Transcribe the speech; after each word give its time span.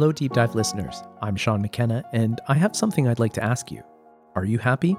Hello, 0.00 0.12
Deep 0.12 0.32
Dive 0.32 0.54
listeners. 0.54 1.02
I'm 1.20 1.36
Sean 1.36 1.60
McKenna, 1.60 2.02
and 2.14 2.40
I 2.48 2.54
have 2.54 2.74
something 2.74 3.06
I'd 3.06 3.18
like 3.18 3.34
to 3.34 3.44
ask 3.44 3.70
you. 3.70 3.82
Are 4.34 4.46
you 4.46 4.56
happy? 4.56 4.96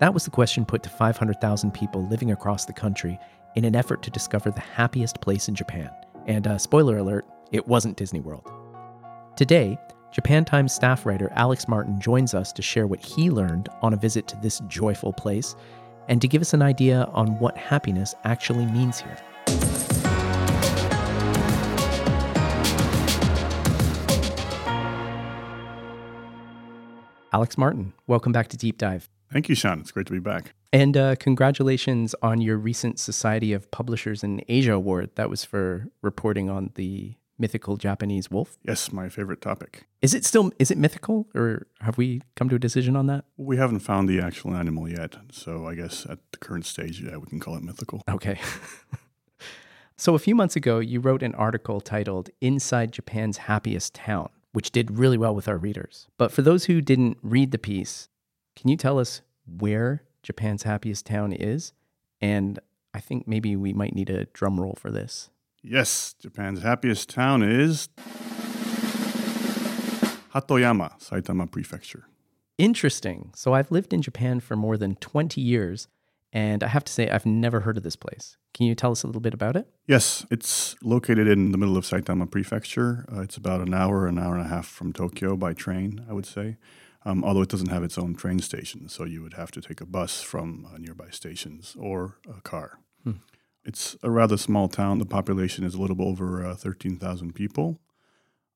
That 0.00 0.12
was 0.12 0.24
the 0.24 0.32
question 0.32 0.64
put 0.64 0.82
to 0.82 0.88
500,000 0.88 1.70
people 1.70 2.04
living 2.08 2.32
across 2.32 2.64
the 2.64 2.72
country 2.72 3.20
in 3.54 3.64
an 3.64 3.76
effort 3.76 4.02
to 4.02 4.10
discover 4.10 4.50
the 4.50 4.58
happiest 4.58 5.20
place 5.20 5.46
in 5.46 5.54
Japan. 5.54 5.90
And 6.26 6.48
uh, 6.48 6.58
spoiler 6.58 6.98
alert, 6.98 7.24
it 7.52 7.68
wasn't 7.68 7.96
Disney 7.96 8.18
World. 8.18 8.50
Today, 9.36 9.78
Japan 10.10 10.44
Times 10.44 10.74
staff 10.74 11.06
writer 11.06 11.30
Alex 11.36 11.68
Martin 11.68 12.00
joins 12.00 12.34
us 12.34 12.52
to 12.54 12.62
share 12.62 12.88
what 12.88 12.98
he 12.98 13.30
learned 13.30 13.68
on 13.80 13.94
a 13.94 13.96
visit 13.96 14.26
to 14.26 14.36
this 14.42 14.60
joyful 14.66 15.12
place 15.12 15.54
and 16.08 16.20
to 16.20 16.26
give 16.26 16.42
us 16.42 16.52
an 16.52 16.62
idea 16.62 17.08
on 17.12 17.38
what 17.38 17.56
happiness 17.56 18.12
actually 18.24 18.66
means 18.66 18.98
here. 18.98 19.18
Alex 27.36 27.58
Martin, 27.58 27.92
welcome 28.06 28.32
back 28.32 28.48
to 28.48 28.56
Deep 28.56 28.78
Dive. 28.78 29.10
Thank 29.30 29.50
you, 29.50 29.54
Sean. 29.54 29.80
It's 29.80 29.90
great 29.90 30.06
to 30.06 30.12
be 30.14 30.20
back. 30.20 30.54
And 30.72 30.96
uh, 30.96 31.16
congratulations 31.16 32.14
on 32.22 32.40
your 32.40 32.56
recent 32.56 32.98
Society 32.98 33.52
of 33.52 33.70
Publishers 33.70 34.24
in 34.24 34.40
Asia 34.48 34.72
Award. 34.72 35.10
That 35.16 35.28
was 35.28 35.44
for 35.44 35.88
reporting 36.00 36.48
on 36.48 36.70
the 36.76 37.14
mythical 37.36 37.76
Japanese 37.76 38.30
wolf. 38.30 38.56
Yes, 38.66 38.90
my 38.90 39.10
favorite 39.10 39.42
topic. 39.42 39.86
Is 40.00 40.14
it 40.14 40.24
still 40.24 40.50
is 40.58 40.70
it 40.70 40.78
mythical, 40.78 41.26
or 41.34 41.66
have 41.82 41.98
we 41.98 42.22
come 42.36 42.48
to 42.48 42.56
a 42.56 42.58
decision 42.58 42.96
on 42.96 43.06
that? 43.08 43.26
We 43.36 43.58
haven't 43.58 43.80
found 43.80 44.08
the 44.08 44.18
actual 44.18 44.54
animal 44.54 44.88
yet, 44.88 45.16
so 45.30 45.66
I 45.66 45.74
guess 45.74 46.06
at 46.06 46.20
the 46.32 46.38
current 46.38 46.64
stage, 46.64 47.02
yeah, 47.02 47.18
we 47.18 47.26
can 47.26 47.38
call 47.38 47.54
it 47.54 47.62
mythical. 47.62 48.00
Okay. 48.08 48.40
so 49.98 50.14
a 50.14 50.18
few 50.18 50.34
months 50.34 50.56
ago, 50.56 50.78
you 50.78 51.00
wrote 51.00 51.22
an 51.22 51.34
article 51.34 51.82
titled 51.82 52.30
"Inside 52.40 52.92
Japan's 52.92 53.36
Happiest 53.36 53.92
Town." 53.92 54.30
Which 54.56 54.70
did 54.70 54.98
really 54.98 55.18
well 55.18 55.34
with 55.34 55.48
our 55.48 55.58
readers. 55.58 56.06
But 56.16 56.32
for 56.32 56.40
those 56.40 56.64
who 56.64 56.80
didn't 56.80 57.18
read 57.20 57.50
the 57.50 57.58
piece, 57.58 58.08
can 58.56 58.70
you 58.70 58.76
tell 58.78 58.98
us 58.98 59.20
where 59.46 60.04
Japan's 60.22 60.62
happiest 60.62 61.04
town 61.04 61.34
is? 61.34 61.74
And 62.22 62.58
I 62.94 63.00
think 63.00 63.28
maybe 63.28 63.54
we 63.54 63.74
might 63.74 63.94
need 63.94 64.08
a 64.08 64.24
drum 64.32 64.58
roll 64.58 64.72
for 64.80 64.90
this. 64.90 65.28
Yes, 65.62 66.14
Japan's 66.18 66.62
happiest 66.62 67.10
town 67.10 67.42
is 67.42 67.90
Hatoyama, 70.32 70.98
Saitama 71.02 71.50
Prefecture. 71.50 72.04
Interesting. 72.56 73.32
So 73.34 73.52
I've 73.52 73.70
lived 73.70 73.92
in 73.92 74.00
Japan 74.00 74.40
for 74.40 74.56
more 74.56 74.78
than 74.78 74.94
20 74.96 75.38
years, 75.38 75.86
and 76.36 76.62
I 76.62 76.66
have 76.66 76.84
to 76.84 76.92
say, 76.92 77.08
I've 77.08 77.24
never 77.24 77.60
heard 77.60 77.78
of 77.78 77.82
this 77.82 77.96
place. 77.96 78.36
Can 78.52 78.66
you 78.66 78.74
tell 78.74 78.92
us 78.92 79.02
a 79.02 79.06
little 79.06 79.22
bit 79.22 79.32
about 79.32 79.56
it? 79.56 79.70
Yes, 79.86 80.26
it's 80.30 80.76
located 80.82 81.26
in 81.26 81.50
the 81.50 81.56
middle 81.56 81.78
of 81.78 81.84
Saitama 81.86 82.30
Prefecture. 82.30 83.06
Uh, 83.10 83.22
it's 83.22 83.38
about 83.38 83.62
an 83.62 83.72
hour, 83.72 84.06
an 84.06 84.18
hour 84.18 84.36
and 84.36 84.44
a 84.44 84.48
half 84.48 84.66
from 84.66 84.92
Tokyo 84.92 85.34
by 85.34 85.54
train, 85.54 86.04
I 86.10 86.12
would 86.12 86.26
say. 86.26 86.58
Um, 87.06 87.24
although 87.24 87.40
it 87.40 87.48
doesn't 87.48 87.70
have 87.70 87.82
its 87.82 87.96
own 87.96 88.16
train 88.16 88.40
station, 88.40 88.90
so 88.90 89.04
you 89.04 89.22
would 89.22 89.32
have 89.32 89.50
to 89.52 89.62
take 89.62 89.80
a 89.80 89.86
bus 89.86 90.20
from 90.20 90.66
uh, 90.70 90.76
nearby 90.76 91.08
stations 91.08 91.74
or 91.78 92.18
a 92.28 92.42
car. 92.42 92.80
Hmm. 93.02 93.22
It's 93.64 93.96
a 94.02 94.10
rather 94.10 94.36
small 94.36 94.68
town. 94.68 94.98
The 94.98 95.06
population 95.06 95.64
is 95.64 95.74
a 95.74 95.80
little 95.80 96.02
over 96.06 96.44
uh, 96.44 96.54
13,000 96.54 97.34
people. 97.34 97.80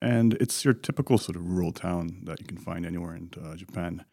And 0.02 0.34
it's 0.34 0.66
your 0.66 0.74
typical 0.74 1.16
sort 1.16 1.36
of 1.36 1.46
rural 1.46 1.72
town 1.72 2.24
that 2.24 2.40
you 2.40 2.46
can 2.46 2.58
find 2.58 2.84
anywhere 2.84 3.14
in 3.14 3.30
uh, 3.42 3.56
Japan. 3.56 4.04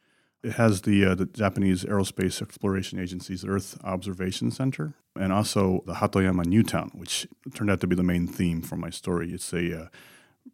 It 0.44 0.54
has 0.54 0.84
the 0.84 1.04
uh, 1.06 1.16
the 1.16 1.26
Japanese 1.26 1.84
Aerospace 1.84 2.42
Exploration 2.42 3.00
Agency's 3.00 3.44
Earth 3.44 3.78
Observation 3.84 4.52
Center, 4.52 4.94
and 5.20 5.34
also 5.34 5.84
the 5.86 5.96
Hatoyama 5.96 6.46
New 6.46 6.64
Town, 6.64 6.92
which 6.94 7.28
turned 7.56 7.72
out 7.72 7.82
to 7.82 7.88
be 7.88 7.96
the 7.96 8.04
main 8.04 8.28
theme 8.28 8.62
for 8.62 8.76
my 8.76 8.90
story. 8.90 9.32
It's 9.32 9.52
a 9.52 9.82
uh, 9.82 9.88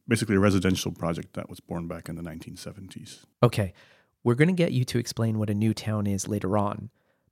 basically 0.08 0.36
a 0.36 0.40
residential 0.40 0.92
project 0.92 1.34
that 1.34 1.50
was 1.50 1.60
born 1.60 1.88
back 1.88 2.10
in 2.10 2.16
the 2.16 2.24
1970s. 2.24 3.26
Okay, 3.42 3.74
we're 4.24 4.36
going 4.36 4.48
to 4.48 4.54
get 4.54 4.72
you 4.72 4.86
to 4.86 4.98
explain 4.98 5.38
what 5.38 5.50
a 5.50 5.54
new 5.54 5.74
town 5.74 6.08
is 6.08 6.28
later 6.28 6.58
on. 6.58 6.90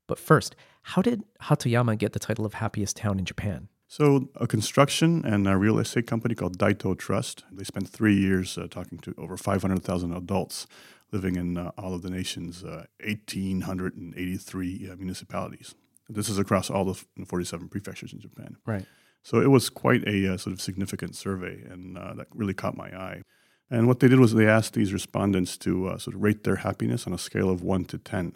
But 0.07 0.19
first, 0.19 0.55
how 0.83 1.01
did 1.01 1.23
Hatoyama 1.43 1.97
get 1.97 2.13
the 2.13 2.19
title 2.19 2.45
of 2.45 2.55
happiest 2.55 2.97
town 2.97 3.17
in 3.17 3.25
Japan? 3.25 3.69
So, 3.87 4.29
a 4.35 4.47
construction 4.47 5.25
and 5.25 5.47
a 5.47 5.57
real 5.57 5.77
estate 5.77 6.07
company 6.07 6.33
called 6.33 6.57
Daito 6.57 6.97
Trust. 6.97 7.43
They 7.51 7.65
spent 7.65 7.89
three 7.89 8.15
years 8.15 8.57
uh, 8.57 8.67
talking 8.69 8.99
to 8.99 9.13
over 9.17 9.35
500,000 9.35 10.13
adults 10.13 10.65
living 11.11 11.35
in 11.35 11.57
uh, 11.57 11.71
all 11.77 11.93
of 11.93 12.01
the 12.01 12.09
nation's 12.09 12.63
uh, 12.63 12.85
1,883 13.03 14.89
uh, 14.91 14.95
municipalities. 14.95 15.75
This 16.09 16.29
is 16.29 16.37
across 16.37 16.69
all 16.69 16.85
the 16.85 17.25
47 17.25 17.69
prefectures 17.69 18.13
in 18.13 18.19
Japan. 18.19 18.57
Right. 18.65 18.85
So 19.23 19.39
it 19.39 19.49
was 19.49 19.69
quite 19.69 20.07
a 20.07 20.33
uh, 20.33 20.37
sort 20.37 20.53
of 20.53 20.61
significant 20.61 21.15
survey, 21.15 21.63
and 21.69 21.97
uh, 21.97 22.13
that 22.15 22.27
really 22.33 22.53
caught 22.53 22.75
my 22.75 22.89
eye. 22.89 23.21
And 23.69 23.87
what 23.87 23.99
they 23.99 24.07
did 24.07 24.19
was 24.19 24.33
they 24.33 24.47
asked 24.47 24.73
these 24.73 24.91
respondents 24.91 25.57
to 25.59 25.87
uh, 25.87 25.97
sort 25.97 26.15
of 26.15 26.21
rate 26.21 26.43
their 26.43 26.57
happiness 26.57 27.07
on 27.07 27.13
a 27.13 27.17
scale 27.17 27.49
of 27.49 27.61
1 27.61 27.85
to 27.85 27.97
10. 27.97 28.33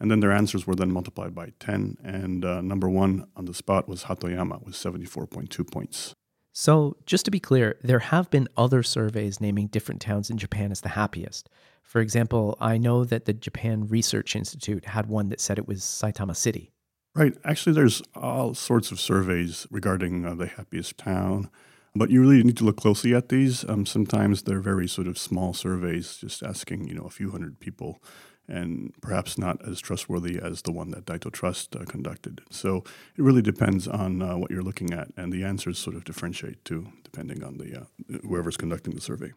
And 0.00 0.10
then 0.10 0.20
their 0.20 0.30
answers 0.32 0.66
were 0.66 0.74
then 0.74 0.92
multiplied 0.92 1.34
by 1.34 1.52
10. 1.58 1.96
And 2.04 2.44
uh, 2.44 2.60
number 2.60 2.88
one 2.88 3.28
on 3.34 3.46
the 3.46 3.54
spot 3.54 3.88
was 3.88 4.04
Hatoyama 4.04 4.62
with 4.64 4.74
74.2 4.74 5.70
points. 5.70 6.14
So, 6.60 6.96
just 7.06 7.24
to 7.26 7.30
be 7.30 7.38
clear, 7.38 7.76
there 7.84 8.00
have 8.00 8.30
been 8.30 8.48
other 8.56 8.82
surveys 8.82 9.40
naming 9.40 9.68
different 9.68 10.00
towns 10.00 10.28
in 10.28 10.38
Japan 10.38 10.72
as 10.72 10.80
the 10.80 10.88
happiest. 10.88 11.48
For 11.84 12.00
example, 12.00 12.58
I 12.60 12.78
know 12.78 13.04
that 13.04 13.26
the 13.26 13.32
Japan 13.32 13.86
Research 13.86 14.34
Institute 14.34 14.86
had 14.86 15.06
one 15.06 15.28
that 15.28 15.40
said 15.40 15.58
it 15.58 15.68
was 15.68 15.82
Saitama 15.82 16.34
City. 16.34 16.72
Right. 17.14 17.36
Actually, 17.44 17.74
there's 17.74 18.02
all 18.16 18.54
sorts 18.54 18.90
of 18.90 18.98
surveys 18.98 19.68
regarding 19.70 20.26
uh, 20.26 20.34
the 20.34 20.48
happiest 20.48 20.98
town, 20.98 21.48
but 21.94 22.10
you 22.10 22.20
really 22.22 22.42
need 22.42 22.56
to 22.56 22.64
look 22.64 22.76
closely 22.76 23.14
at 23.14 23.28
these. 23.28 23.64
Um, 23.68 23.86
sometimes 23.86 24.42
they're 24.42 24.58
very 24.58 24.88
sort 24.88 25.06
of 25.06 25.16
small 25.16 25.54
surveys, 25.54 26.16
just 26.16 26.42
asking 26.42 26.88
you 26.88 26.94
know 26.96 27.04
a 27.04 27.10
few 27.10 27.30
hundred 27.30 27.60
people, 27.60 28.02
and 28.48 28.92
perhaps 29.00 29.36
not 29.38 29.66
as 29.68 29.80
trustworthy 29.80 30.38
as 30.42 30.62
the 30.62 30.72
one 30.72 30.90
that 30.92 31.04
Daito 31.04 31.30
Trust 31.30 31.76
uh, 31.76 31.84
conducted. 31.84 32.40
So 32.50 32.78
it 33.16 33.22
really 33.22 33.42
depends 33.42 33.86
on 33.86 34.22
uh, 34.22 34.36
what 34.36 34.50
you're 34.50 34.62
looking 34.62 34.92
at, 34.92 35.08
and 35.16 35.32
the 35.32 35.44
answers 35.44 35.78
sort 35.78 35.96
of 35.96 36.04
differentiate 36.04 36.64
too, 36.64 36.88
depending 37.04 37.44
on 37.44 37.58
the 37.58 37.82
uh, 37.82 38.18
whoever's 38.26 38.56
conducting 38.56 38.94
the 38.94 39.00
survey. 39.00 39.32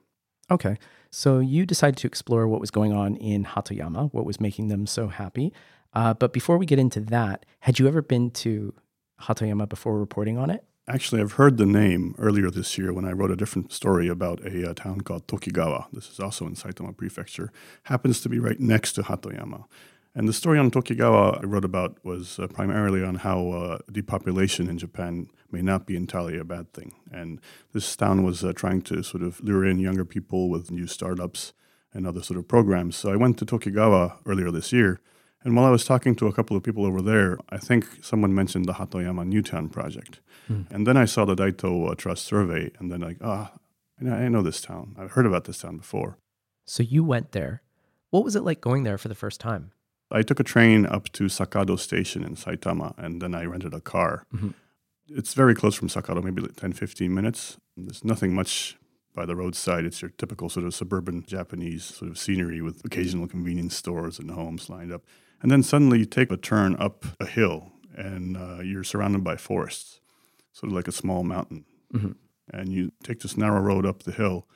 Okay. 0.50 0.78
So 1.10 1.40
you 1.40 1.66
decided 1.66 1.98
to 1.98 2.08
explore 2.08 2.48
what 2.48 2.60
was 2.60 2.72
going 2.72 2.94
on 2.94 3.16
in 3.16 3.46
Hatoyama, 3.46 4.14
what 4.14 4.26
was 4.26 4.40
making 4.40 4.68
them 4.68 4.86
so 4.86 5.08
happy. 5.08 5.54
Uh, 5.94 6.14
but 6.14 6.34
before 6.34 6.58
we 6.58 6.66
get 6.66 6.80
into 6.80 7.00
that, 7.00 7.46
had 7.62 7.80
you 7.80 7.88
ever 7.88 8.02
been 8.02 8.32
to 8.32 8.74
Hatoyama 9.22 9.68
before 9.68 10.00
reporting 10.00 10.38
on 10.38 10.50
it? 10.50 10.64
Actually, 10.88 11.22
I've 11.22 11.34
heard 11.34 11.58
the 11.58 11.66
name 11.68 12.16
earlier 12.18 12.50
this 12.50 12.76
year 12.76 12.92
when 12.92 13.06
I 13.06 13.12
wrote 13.12 13.30
a 13.30 13.36
different 13.36 13.72
story 13.72 14.08
about 14.08 14.40
a, 14.42 14.72
a, 14.72 14.74
town 14.74 15.02
called 15.02 15.28
Tokigawa. 15.28 15.86
This 15.94 16.10
is 16.10 16.20
also 16.20 16.48
in 16.48 16.56
Saitama 16.56 16.98
Prefecture. 16.98 17.52
Happens 17.84 18.20
to 18.22 18.30
be 18.30 18.40
right 18.40 18.60
next 18.60 18.94
to 18.94 19.04
Hatoyama. 19.04 19.66
And 20.16 20.28
the 20.28 20.34
story 20.34 20.58
on 20.58 20.72
Tokigawa 20.72 21.44
I 21.44 21.46
wrote 21.46 21.66
about 21.66 22.04
was 22.04 22.40
uh, 22.40 22.48
primarily 22.48 23.04
on 23.04 23.16
how 23.16 23.52
uh, 23.52 23.78
depopulation 23.92 24.68
in 24.68 24.80
Japan 24.80 25.28
may 25.52 25.62
not 25.62 25.86
be 25.86 25.96
entirely 25.96 26.40
a 26.40 26.44
bad 26.44 26.74
thing. 26.74 26.96
And 27.12 27.40
this 27.74 27.96
town 27.96 28.24
was 28.24 28.44
uh, 28.44 28.52
trying 28.52 28.82
to 28.84 29.04
sort 29.04 29.22
of 29.22 29.40
lure 29.42 29.64
in 29.64 29.78
younger 29.78 30.04
people 30.04 30.50
with 30.50 30.72
new 30.72 30.88
startups 30.88 31.54
and 31.94 32.08
other 32.08 32.24
sort 32.24 32.40
of 32.40 32.48
programs. 32.48 32.96
So 32.96 33.14
I 33.14 33.18
went 33.18 33.38
to 33.38 33.46
Tokigawa 33.46 34.18
earlier 34.26 34.50
this 34.50 34.74
year 34.74 35.00
and 35.44 35.56
while 35.56 35.66
I 35.66 35.70
was 35.70 35.86
talking 35.86 36.16
to 36.16 36.28
a 36.28 36.34
couple 36.34 36.56
of 36.56 36.64
people 36.64 36.86
over 36.86 37.02
there, 37.02 37.38
I 37.50 37.58
think 37.58 37.86
someone 38.04 38.36
mentioned 38.36 38.66
the 38.66 38.74
Hatoyama 38.74 39.26
Newtown 39.26 39.70
project. 39.70 40.20
Hmm. 40.48 40.64
And 40.70 40.86
then 40.86 40.98
I 40.98 41.06
saw 41.06 41.26
the 41.26 41.36
Daito 41.36 41.92
uh, 41.92 41.96
Trust 41.96 42.26
survey, 42.26 42.72
and 42.80 42.92
then 42.92 43.02
like, 43.02 43.18
ah, 43.24 43.52
oh, 43.54 44.12
I 44.12 44.28
know 44.28 44.42
this 44.42 44.62
town. 44.62 44.96
I've 44.98 45.12
heard 45.12 45.26
about 45.26 45.46
this 45.46 45.60
town 45.60 45.78
before. 45.78 46.18
So 46.66 46.84
you 46.84 47.04
went 47.04 47.32
there. 47.32 47.62
What 48.12 48.24
was 48.24 48.36
it 48.36 48.44
like 48.44 48.62
going 48.62 48.84
there 48.84 48.98
for 48.98 49.08
the 49.08 49.16
first 49.16 49.40
time? 49.40 49.72
I 50.12 50.22
took 50.22 50.40
a 50.40 50.44
train 50.44 50.86
up 50.86 51.10
to 51.14 51.26
Sakado 51.26 51.80
Station 51.80 52.24
in 52.24 52.36
Saitama, 52.36 52.94
and 52.98 53.22
then 53.22 53.34
I 53.34 53.46
rented 53.46 53.74
a 53.74 53.80
car. 53.82 54.26
Mm-hmm. 54.36 54.50
It's 55.08 55.34
very 55.34 55.56
close 55.56 55.76
from 55.76 55.88
Sakado, 55.88 56.24
maybe 56.24 56.42
like 56.42 56.56
10, 56.56 56.74
15 56.74 57.14
minutes. 57.14 57.58
There's 57.78 58.04
nothing 58.04 58.34
much 58.34 58.78
by 59.14 59.26
the 59.26 59.36
roadside. 59.36 59.86
It's 59.86 60.02
your 60.02 60.12
typical 60.12 60.50
sort 60.50 60.66
of 60.66 60.74
suburban 60.74 61.24
Japanese 61.26 61.84
sort 61.84 62.12
of 62.12 62.18
scenery 62.18 62.62
with 62.62 62.84
occasional 62.86 63.28
convenience 63.28 63.76
stores 63.76 64.20
and 64.20 64.32
homes 64.32 64.70
lined 64.70 64.92
up. 64.92 65.04
And 65.42 65.52
then 65.52 65.64
suddenly 65.64 66.00
you 66.00 66.06
take 66.06 66.32
a 66.32 66.38
turn 66.38 66.76
up 66.78 67.06
a 67.20 67.26
hill 67.26 67.72
and 67.96 68.38
uh, 68.38 68.60
you're 68.62 68.84
surrounded 68.84 69.24
by 69.24 69.36
forests, 69.36 70.00
sort 70.52 70.72
of 70.72 70.76
like 70.76 70.88
a 70.88 70.92
small 70.92 71.24
mountain. 71.24 71.66
Mm-hmm. 71.94 72.12
And 72.54 72.72
you 72.72 72.92
take 73.04 73.20
this 73.20 73.38
narrow 73.38 73.62
road 73.62 73.86
up 73.86 74.04
the 74.04 74.12
hill. 74.12 74.48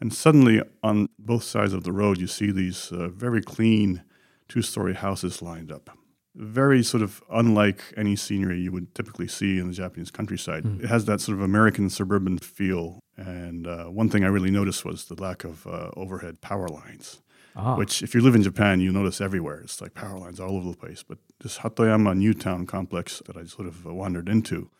And 0.00 0.14
suddenly, 0.14 0.62
on 0.82 1.08
both 1.18 1.42
sides 1.42 1.74
of 1.74 1.84
the 1.84 1.92
road, 1.92 2.18
you 2.18 2.26
see 2.26 2.50
these 2.50 2.90
uh, 2.90 3.08
very 3.08 3.42
clean 3.42 4.02
two 4.48 4.62
story 4.62 4.94
houses 4.94 5.42
lined 5.42 5.70
up. 5.70 5.90
Very 6.34 6.82
sort 6.82 7.02
of 7.02 7.22
unlike 7.30 7.82
any 7.96 8.16
scenery 8.16 8.60
you 8.60 8.72
would 8.72 8.94
typically 8.94 9.28
see 9.28 9.58
in 9.58 9.68
the 9.68 9.74
Japanese 9.74 10.10
countryside. 10.10 10.64
Mm. 10.64 10.84
It 10.84 10.88
has 10.88 11.04
that 11.04 11.20
sort 11.20 11.36
of 11.36 11.42
American 11.42 11.90
suburban 11.90 12.38
feel. 12.38 13.00
And 13.16 13.66
uh, 13.66 13.86
one 13.86 14.08
thing 14.08 14.24
I 14.24 14.28
really 14.28 14.50
noticed 14.50 14.84
was 14.84 15.04
the 15.06 15.20
lack 15.20 15.44
of 15.44 15.66
uh, 15.66 15.90
overhead 15.96 16.40
power 16.40 16.68
lines 16.68 17.20
ah. 17.56 17.76
which 17.76 18.02
if 18.02 18.14
you 18.14 18.20
live 18.20 18.34
in 18.34 18.42
Japan, 18.42 18.80
you 18.80 18.92
notice 18.92 19.20
everywhere. 19.20 19.60
It's 19.60 19.80
like 19.80 19.94
power 19.94 20.18
lines 20.18 20.40
all 20.40 20.56
over 20.56 20.70
the 20.70 20.76
place. 20.76 21.02
But 21.02 21.18
this 21.40 21.58
Hatoyama 21.58 22.16
New 22.16 22.34
Town 22.34 22.66
complex 22.66 23.22
that 23.26 23.36
I 23.36 23.44
sort 23.44 23.68
of 23.68 23.84
wandered 23.84 24.28
into, 24.28 24.70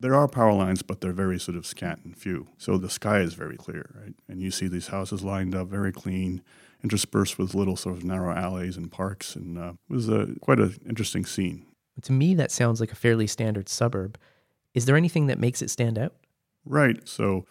There 0.00 0.14
are 0.14 0.28
power 0.28 0.52
lines, 0.52 0.82
but 0.82 1.00
they're 1.00 1.12
very 1.12 1.40
sort 1.40 1.56
of 1.56 1.66
scant 1.66 2.04
and 2.04 2.16
few. 2.16 2.48
So 2.56 2.78
the 2.78 2.90
sky 2.90 3.20
is 3.20 3.34
very 3.34 3.56
clear, 3.56 3.90
right? 3.94 4.14
And 4.28 4.40
you 4.40 4.50
see 4.50 4.68
these 4.68 4.88
houses 4.88 5.24
lined 5.24 5.54
up, 5.54 5.68
very 5.68 5.92
clean, 5.92 6.42
interspersed 6.84 7.38
with 7.38 7.54
little 7.54 7.76
sort 7.76 7.96
of 7.96 8.04
narrow 8.04 8.34
alleys 8.34 8.76
and 8.76 8.90
parks. 8.90 9.34
And 9.34 9.58
uh, 9.58 9.72
it 9.90 9.92
was 9.92 10.08
a, 10.08 10.28
quite 10.40 10.60
an 10.60 10.76
interesting 10.88 11.26
scene. 11.26 11.66
To 12.02 12.12
me, 12.12 12.34
that 12.34 12.52
sounds 12.52 12.78
like 12.80 12.92
a 12.92 12.96
fairly 12.96 13.26
standard 13.26 13.68
suburb. 13.68 14.18
Is 14.72 14.84
there 14.86 14.96
anything 14.96 15.26
that 15.26 15.40
makes 15.40 15.62
it 15.62 15.70
stand 15.70 15.98
out? 15.98 16.14
Right. 16.64 17.08
So 17.08 17.46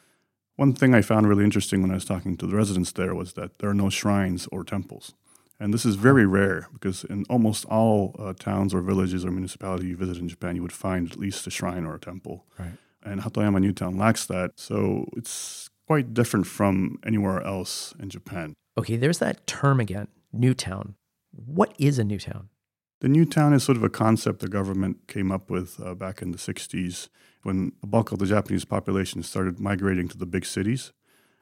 one 0.57 0.73
thing 0.73 0.93
I 0.93 1.01
found 1.01 1.27
really 1.27 1.43
interesting 1.43 1.81
when 1.81 1.91
I 1.91 1.93
was 1.93 2.05
talking 2.05 2.35
to 2.37 2.45
the 2.45 2.55
residents 2.55 2.91
there 2.91 3.15
was 3.15 3.33
that 3.33 3.59
there 3.59 3.69
are 3.69 3.75
no 3.75 3.89
shrines 3.89 4.47
or 4.51 4.63
temples. 4.63 5.13
And 5.59 5.73
this 5.73 5.85
is 5.85 5.95
very 5.95 6.25
rare 6.25 6.67
because 6.73 7.03
in 7.03 7.25
almost 7.29 7.65
all 7.65 8.15
uh, 8.19 8.33
towns 8.33 8.73
or 8.73 8.81
villages 8.81 9.25
or 9.25 9.31
municipalities 9.31 9.89
you 9.89 9.95
visit 9.95 10.17
in 10.17 10.27
Japan, 10.27 10.55
you 10.55 10.61
would 10.61 10.71
find 10.73 11.11
at 11.11 11.17
least 11.17 11.47
a 11.47 11.51
shrine 11.51 11.85
or 11.85 11.95
a 11.95 11.99
temple. 11.99 12.45
Right. 12.59 12.73
And 13.03 13.21
Hatoyama 13.21 13.59
New 13.59 13.71
Town 13.71 13.97
lacks 13.97 14.25
that. 14.25 14.51
So 14.55 15.07
it's 15.15 15.69
quite 15.87 16.13
different 16.13 16.45
from 16.45 16.99
anywhere 17.05 17.41
else 17.41 17.95
in 17.99 18.09
Japan. 18.09 18.53
Okay, 18.77 18.97
there's 18.97 19.19
that 19.19 19.47
term 19.47 19.79
again, 19.79 20.07
new 20.31 20.53
town. 20.53 20.95
What 21.31 21.73
is 21.79 21.97
a 21.97 22.03
new 22.03 22.19
town? 22.19 22.49
The 22.99 23.07
new 23.07 23.25
town 23.25 23.53
is 23.53 23.63
sort 23.63 23.77
of 23.77 23.83
a 23.83 23.89
concept 23.89 24.39
the 24.39 24.47
government 24.47 25.07
came 25.07 25.31
up 25.31 25.49
with 25.49 25.79
uh, 25.83 25.93
back 25.93 26.21
in 26.21 26.31
the 26.31 26.37
60s 26.37 27.09
when 27.43 27.71
the 27.81 27.87
bulk 27.87 28.11
of 28.11 28.19
the 28.19 28.25
Japanese 28.25 28.65
population 28.65 29.21
started 29.23 29.59
migrating 29.59 30.07
to 30.07 30.17
the 30.17 30.25
big 30.25 30.45
cities. 30.45 30.93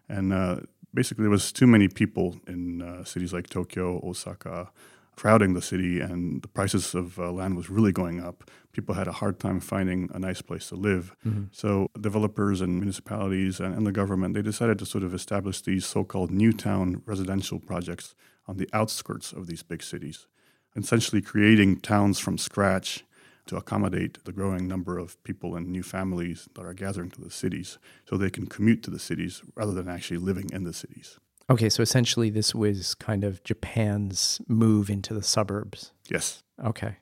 And 0.09 0.33
uh, 0.33 0.57
basically, 0.93 1.23
there 1.23 1.31
was 1.31 1.51
too 1.51 1.67
many 1.67 1.87
people 1.87 2.39
in 2.47 2.81
uh, 2.81 3.03
cities 3.05 3.33
like 3.33 3.49
Tokyo, 3.49 4.01
Osaka, 4.05 4.71
crowding 5.15 5.53
the 5.53 5.61
city, 5.61 6.01
and 6.01 6.41
the 6.41 6.47
prices 6.47 6.93
of 6.93 7.17
uh, 7.17 7.31
land 7.31 7.55
was 7.55 7.69
really 7.69 7.91
going 7.91 8.21
up. 8.21 8.51
People 8.73 8.95
had 8.95 9.07
a 9.07 9.13
hard 9.13 9.39
time 9.39 9.59
finding 9.59 10.09
a 10.13 10.19
nice 10.19 10.41
place 10.41 10.67
to 10.69 10.75
live. 10.75 11.15
Mm-hmm. 11.25 11.45
So 11.51 11.87
developers 11.99 12.61
and 12.61 12.75
municipalities 12.75 13.59
and, 13.59 13.73
and, 13.73 13.87
the 13.87 13.93
government 13.93 14.33
they 14.33 14.41
decided 14.41 14.77
to 14.79 14.85
sort 14.85 15.05
of 15.05 15.13
establish 15.13 15.61
these 15.61 15.85
so-called 15.85 16.31
new 16.31 16.51
town 16.51 17.01
residential 17.05 17.59
projects 17.59 18.13
on 18.47 18.57
the 18.57 18.69
outskirts 18.73 19.31
of 19.31 19.47
these 19.47 19.63
big 19.63 19.81
cities, 19.81 20.27
essentially 20.75 21.21
creating 21.21 21.79
towns 21.79 22.19
from 22.19 22.37
scratch 22.37 23.03
to 23.47 23.57
accommodate 23.57 24.23
the 24.25 24.31
growing 24.31 24.67
number 24.67 24.97
of 24.97 25.21
people 25.23 25.55
and 25.55 25.67
new 25.67 25.83
families 25.83 26.49
that 26.55 26.65
are 26.65 26.73
gathering 26.73 27.11
to 27.11 27.21
the 27.21 27.29
cities 27.29 27.77
so 28.09 28.17
they 28.17 28.29
can 28.29 28.47
commute 28.47 28.81
to 28.83 28.91
the 28.91 28.99
cities 28.99 29.41
rather 29.55 29.71
than 29.71 29.87
actually 29.87 30.17
living 30.17 30.49
in 30.51 30.63
the 30.63 30.73
cities. 30.73 31.19
Okay, 31.49 31.69
so 31.69 31.83
essentially 31.83 32.31
this 32.31 32.55
was 32.55 32.95
kind 32.95 33.23
of 33.23 33.43
Japan's 33.43 34.41
move 34.47 34.89
into 34.89 35.13
the 35.13 35.21
suburbs. 35.21 35.91
Yes. 36.09 36.41
Okay. 36.63 36.97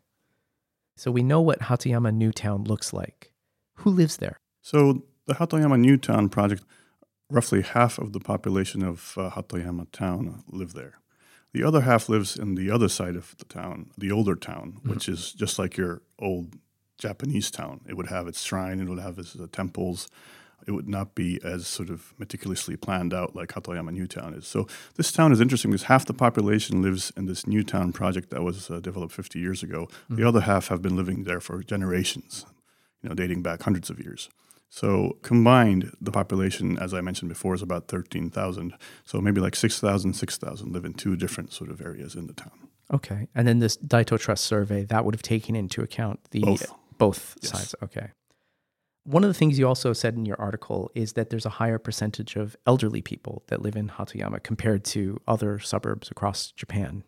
So 0.97 1.11
we 1.11 1.23
know 1.23 1.41
what 1.41 1.61
Hatoyama 1.61 2.13
Newtown 2.13 2.65
looks 2.65 2.91
like. 2.91 3.31
Who 3.75 3.89
lives 3.89 4.17
there? 4.17 4.37
So 4.61 5.03
the 5.27 5.35
Hatoyama 5.35 5.79
Newtown 5.79 6.27
project, 6.27 6.63
roughly 7.29 7.61
half 7.61 7.97
of 7.97 8.11
the 8.11 8.19
population 8.19 8.83
of 8.83 9.13
uh, 9.17 9.29
Hatoyama 9.29 9.89
town 9.91 10.43
live 10.47 10.73
there. 10.73 10.99
The 11.53 11.63
other 11.63 11.81
half 11.81 12.09
lives 12.09 12.35
in 12.35 12.55
the 12.55 12.71
other 12.71 12.89
side 12.89 13.15
of 13.15 13.35
the 13.37 13.45
town, 13.45 13.91
the 13.97 14.11
older 14.11 14.35
town, 14.35 14.73
mm-hmm. 14.77 14.89
which 14.89 15.07
is 15.07 15.31
just 15.33 15.59
like 15.59 15.77
your 15.77 16.01
old 16.19 16.55
Japanese 16.97 17.51
town. 17.51 17.81
It 17.87 17.95
would 17.95 18.07
have 18.07 18.27
its 18.27 18.41
shrine, 18.41 18.79
it 18.79 18.89
would 18.89 18.99
have 18.99 19.19
its 19.19 19.35
uh, 19.35 19.47
temples. 19.51 20.09
It 20.65 20.71
would 20.71 20.87
not 20.87 21.13
be 21.13 21.41
as 21.43 21.67
sort 21.67 21.89
of 21.89 22.13
meticulously 22.17 22.77
planned 22.77 23.13
out 23.13 23.35
like 23.35 23.49
Hatoyama 23.49 23.91
New 23.91 24.07
Town 24.07 24.33
is. 24.33 24.47
So 24.47 24.65
this 24.95 25.11
town 25.11 25.33
is 25.33 25.41
interesting 25.41 25.71
because 25.71 25.83
half 25.83 26.05
the 26.05 26.13
population 26.13 26.81
lives 26.81 27.11
in 27.17 27.25
this 27.25 27.45
new 27.45 27.63
town 27.63 27.91
project 27.91 28.29
that 28.29 28.43
was 28.43 28.71
uh, 28.71 28.79
developed 28.79 29.13
50 29.13 29.39
years 29.39 29.61
ago. 29.61 29.87
Mm-hmm. 29.87 30.15
The 30.15 30.27
other 30.27 30.41
half 30.41 30.69
have 30.69 30.81
been 30.81 30.95
living 30.95 31.25
there 31.25 31.41
for 31.41 31.61
generations, 31.63 32.45
you 33.01 33.09
know, 33.09 33.15
dating 33.15 33.41
back 33.41 33.63
hundreds 33.63 33.89
of 33.89 33.99
years. 33.99 34.29
So 34.73 35.19
combined, 35.21 35.95
the 36.01 36.11
population, 36.11 36.79
as 36.79 36.95
I 36.95 37.01
mentioned 37.01 37.29
before, 37.29 37.53
is 37.53 37.61
about 37.61 37.89
13,000. 37.89 38.73
So 39.05 39.21
maybe 39.21 39.39
like 39.39 39.55
6,000, 39.55 40.13
6,000 40.13 40.73
live 40.73 40.83
in 40.83 40.95
two 40.95 41.15
different 41.15 41.53
sort 41.53 41.69
of 41.69 41.79
areas 41.79 42.15
in 42.15 42.25
the 42.25 42.33
town. 42.33 42.69
Okay. 42.91 43.27
And 43.35 43.47
then 43.47 43.59
this 43.59 43.77
Daito 43.77 44.19
Trust 44.19 44.45
survey, 44.45 44.83
that 44.85 45.05
would 45.05 45.13
have 45.13 45.21
taken 45.21 45.55
into 45.55 45.83
account 45.83 46.21
the 46.31 46.39
both, 46.39 46.73
both 46.97 47.37
yes. 47.43 47.51
sides. 47.51 47.75
Okay. 47.83 48.13
One 49.03 49.23
of 49.23 49.27
the 49.27 49.35
things 49.35 49.59
you 49.59 49.67
also 49.67 49.93
said 49.93 50.15
in 50.15 50.25
your 50.25 50.41
article 50.41 50.89
is 50.95 51.13
that 51.13 51.29
there's 51.29 51.45
a 51.45 51.49
higher 51.49 51.77
percentage 51.77 52.35
of 52.35 52.57
elderly 52.65 53.03
people 53.03 53.43
that 53.49 53.61
live 53.61 53.75
in 53.75 53.89
Hatoyama 53.89 54.41
compared 54.41 54.83
to 54.85 55.21
other 55.27 55.59
suburbs 55.59 56.09
across 56.09 56.49
Japan. 56.49 57.03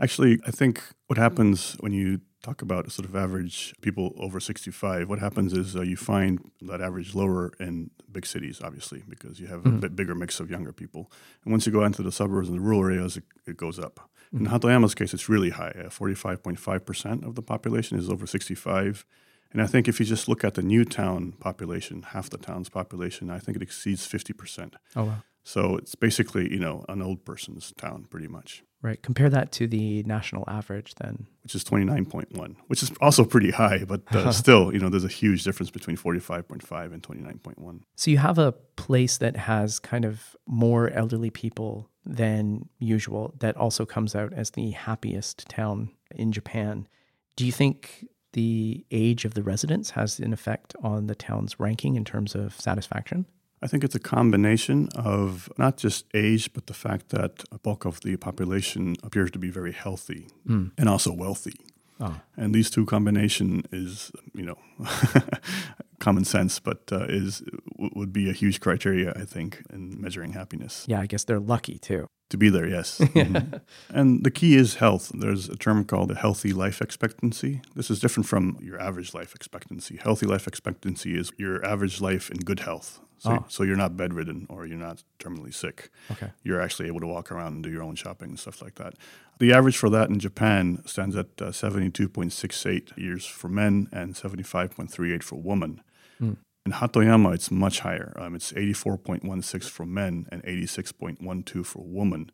Actually, 0.00 0.40
I 0.46 0.50
think 0.50 0.82
what 1.08 1.18
happens 1.18 1.76
when 1.80 1.92
you 1.92 2.20
talk 2.42 2.62
about 2.62 2.90
sort 2.90 3.06
of 3.06 3.14
average 3.14 3.74
people 3.82 4.14
over 4.18 4.40
65, 4.40 5.08
what 5.08 5.18
happens 5.18 5.52
is 5.52 5.76
uh, 5.76 5.82
you 5.82 5.96
find 5.96 6.50
that 6.62 6.80
average 6.80 7.14
lower 7.14 7.52
in 7.60 7.90
big 8.10 8.24
cities, 8.24 8.60
obviously, 8.64 9.04
because 9.08 9.38
you 9.38 9.46
have 9.48 9.60
mm-hmm. 9.60 9.76
a 9.76 9.80
bit 9.80 9.96
bigger 9.96 10.14
mix 10.14 10.40
of 10.40 10.50
younger 10.50 10.72
people. 10.72 11.10
And 11.44 11.52
once 11.52 11.66
you 11.66 11.72
go 11.72 11.84
into 11.84 12.02
the 12.02 12.12
suburbs 12.12 12.48
and 12.48 12.56
the 12.56 12.62
rural 12.62 12.82
areas, 12.82 13.18
it, 13.18 13.24
it 13.46 13.56
goes 13.58 13.78
up. 13.78 14.08
Mm-hmm. 14.34 14.46
In 14.46 14.52
Hatoyama's 14.52 14.94
case, 14.94 15.12
it's 15.12 15.28
really 15.28 15.50
high. 15.50 15.74
Uh, 15.78 15.88
45.5% 15.88 17.26
of 17.26 17.34
the 17.34 17.42
population 17.42 17.98
is 17.98 18.08
over 18.08 18.26
65. 18.26 19.04
And 19.52 19.60
I 19.60 19.66
think 19.66 19.86
if 19.86 20.00
you 20.00 20.06
just 20.06 20.28
look 20.28 20.44
at 20.44 20.54
the 20.54 20.62
new 20.62 20.84
town 20.84 21.32
population, 21.40 22.02
half 22.02 22.30
the 22.30 22.38
town's 22.38 22.68
population, 22.68 23.28
I 23.28 23.38
think 23.38 23.56
it 23.56 23.62
exceeds 23.62 24.08
50%. 24.08 24.74
Oh, 24.96 25.04
wow. 25.04 25.22
So 25.42 25.76
it's 25.76 25.94
basically, 25.94 26.50
you 26.50 26.60
know, 26.60 26.84
an 26.88 27.02
old 27.02 27.24
person's 27.24 27.72
town 27.76 28.06
pretty 28.08 28.28
much. 28.28 28.62
Right. 28.82 29.02
Compare 29.02 29.28
that 29.30 29.52
to 29.52 29.66
the 29.66 30.02
national 30.04 30.44
average 30.48 30.94
then. 30.94 31.26
Which 31.42 31.54
is 31.54 31.64
29.1, 31.64 32.56
which 32.68 32.82
is 32.82 32.90
also 33.00 33.24
pretty 33.24 33.50
high, 33.50 33.84
but 33.84 34.00
uh, 34.14 34.32
still, 34.32 34.72
you 34.72 34.78
know, 34.78 34.88
there's 34.88 35.04
a 35.04 35.08
huge 35.08 35.44
difference 35.44 35.70
between 35.70 35.98
45.5 35.98 36.92
and 36.92 37.02
29.1. 37.02 37.80
So 37.96 38.10
you 38.10 38.18
have 38.18 38.38
a 38.38 38.52
place 38.76 39.18
that 39.18 39.36
has 39.36 39.78
kind 39.78 40.06
of 40.06 40.34
more 40.46 40.88
elderly 40.90 41.28
people 41.28 41.90
than 42.06 42.68
usual 42.78 43.34
that 43.40 43.56
also 43.56 43.84
comes 43.84 44.14
out 44.14 44.32
as 44.32 44.50
the 44.50 44.70
happiest 44.70 45.46
town 45.48 45.90
in 46.14 46.32
Japan. 46.32 46.88
Do 47.36 47.44
you 47.44 47.52
think 47.52 48.06
the 48.32 48.86
age 48.90 49.26
of 49.26 49.34
the 49.34 49.42
residents 49.42 49.90
has 49.90 50.18
an 50.20 50.32
effect 50.32 50.74
on 50.82 51.06
the 51.06 51.14
town's 51.14 51.60
ranking 51.60 51.96
in 51.96 52.04
terms 52.04 52.34
of 52.34 52.58
satisfaction? 52.58 53.26
I 53.62 53.66
think 53.66 53.84
it's 53.84 53.94
a 53.94 54.00
combination 54.00 54.88
of 54.94 55.50
not 55.58 55.76
just 55.76 56.06
age, 56.14 56.52
but 56.52 56.66
the 56.66 56.74
fact 56.74 57.10
that 57.10 57.44
a 57.52 57.58
bulk 57.58 57.84
of 57.84 58.00
the 58.00 58.16
population 58.16 58.96
appears 59.02 59.30
to 59.32 59.38
be 59.38 59.50
very 59.50 59.72
healthy 59.72 60.28
mm. 60.46 60.70
and 60.78 60.88
also 60.88 61.12
wealthy. 61.12 61.54
Oh. 62.00 62.18
And 62.36 62.54
these 62.54 62.70
two 62.70 62.86
combination 62.86 63.64
is, 63.70 64.10
you 64.34 64.42
know, 64.42 64.58
common 65.98 66.24
sense, 66.24 66.58
but 66.58 66.80
uh, 66.90 67.04
is 67.08 67.42
would 67.76 68.12
be 68.12 68.30
a 68.30 68.32
huge 68.32 68.60
criteria, 68.60 69.12
I 69.14 69.26
think, 69.26 69.62
in 69.70 70.00
measuring 70.00 70.32
happiness. 70.32 70.86
Yeah, 70.88 71.00
I 71.00 71.06
guess 71.06 71.24
they're 71.24 71.38
lucky 71.38 71.78
too. 71.78 72.06
To 72.30 72.38
be 72.38 72.48
there, 72.48 72.66
yes. 72.66 72.98
mm-hmm. 73.00 73.56
And 73.90 74.24
the 74.24 74.30
key 74.30 74.56
is 74.56 74.76
health. 74.76 75.10
There's 75.12 75.48
a 75.48 75.56
term 75.56 75.84
called 75.84 76.10
a 76.10 76.14
healthy 76.14 76.52
life 76.52 76.80
expectancy. 76.80 77.60
This 77.74 77.90
is 77.90 78.00
different 78.00 78.26
from 78.26 78.56
your 78.62 78.80
average 78.80 79.12
life 79.12 79.34
expectancy. 79.34 79.96
Healthy 79.96 80.26
life 80.26 80.46
expectancy 80.46 81.18
is 81.18 81.32
your 81.36 81.64
average 81.64 82.00
life 82.00 82.30
in 82.30 82.38
good 82.38 82.60
health. 82.60 83.00
So, 83.20 83.32
oh. 83.32 83.44
so 83.48 83.64
you're 83.64 83.76
not 83.76 83.98
bedridden 83.98 84.46
or 84.48 84.66
you're 84.66 84.78
not 84.78 85.04
terminally 85.18 85.52
sick. 85.52 85.90
Okay. 86.10 86.30
You're 86.42 86.60
actually 86.60 86.88
able 86.88 87.00
to 87.00 87.06
walk 87.06 87.30
around 87.30 87.52
and 87.52 87.62
do 87.62 87.70
your 87.70 87.82
own 87.82 87.94
shopping 87.94 88.30
and 88.30 88.38
stuff 88.38 88.62
like 88.62 88.76
that. 88.76 88.94
The 89.38 89.52
average 89.52 89.76
for 89.76 89.90
that 89.90 90.08
in 90.08 90.18
Japan 90.18 90.82
stands 90.86 91.14
at 91.16 91.26
uh, 91.38 91.50
72.68 91.50 92.96
years 92.96 93.26
for 93.26 93.48
men 93.48 93.88
and 93.92 94.14
75.38 94.14 95.22
for 95.22 95.36
women. 95.36 95.82
Mm. 96.20 96.38
In 96.64 96.72
Hatoyama, 96.72 97.34
it's 97.34 97.50
much 97.50 97.80
higher. 97.80 98.16
Um, 98.18 98.34
it's 98.34 98.52
84.16 98.52 99.68
for 99.68 99.84
men 99.84 100.26
and 100.32 100.42
86.12 100.44 101.66
for 101.66 101.84
women. 101.84 102.30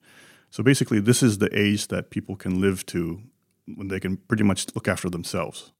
So 0.51 0.63
basically, 0.63 1.01
this 1.01 1.21
is 1.21 1.39
the 1.39 1.51
age 1.59 1.89
that 1.89 2.11
people 2.11 2.37
can 2.37 2.61
live 2.61 2.87
to 2.87 3.23
when 3.75 3.89
they 3.89 3.99
can 3.99 4.19
pretty 4.19 4.45
much 4.45 4.67
look 4.77 4.87
after 4.87 5.11
themselves, 5.11 5.73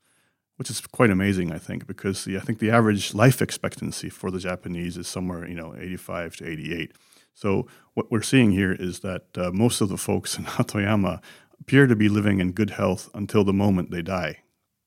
which 0.57 0.71
is 0.71 0.81
quite 0.81 1.11
amazing, 1.11 1.53
I 1.53 1.59
think, 1.59 1.87
because 1.87 2.25
the, 2.25 2.37
I 2.37 2.41
think 2.41 2.59
the 2.59 2.71
average 2.71 3.15
life 3.15 3.41
expectancy 3.43 4.09
for 4.09 4.31
the 4.31 4.39
Japanese 4.39 4.97
is 4.97 5.07
somewhere, 5.07 5.47
you 5.49 5.55
know, 5.55 5.75
85 5.79 6.37
to 6.37 6.49
88. 6.49 6.93
So 7.35 7.67
what 7.95 8.11
we're 8.11 8.23
seeing 8.23 8.53
here 8.53 8.73
is 8.73 9.01
that 9.01 9.27
uh, 9.37 9.51
most 9.53 9.81
of 9.81 9.89
the 9.89 9.99
folks 9.99 10.39
in 10.39 10.45
Hatoyama 10.57 11.23
appear 11.61 11.87
to 11.87 11.97
be 11.97 12.09
living 12.09 12.41
in 12.41 12.53
good 12.53 12.71
health 12.71 13.11
until 13.15 13.45
the 13.45 13.53
moment 13.53 13.91
they 13.91 14.03
die. 14.03 14.39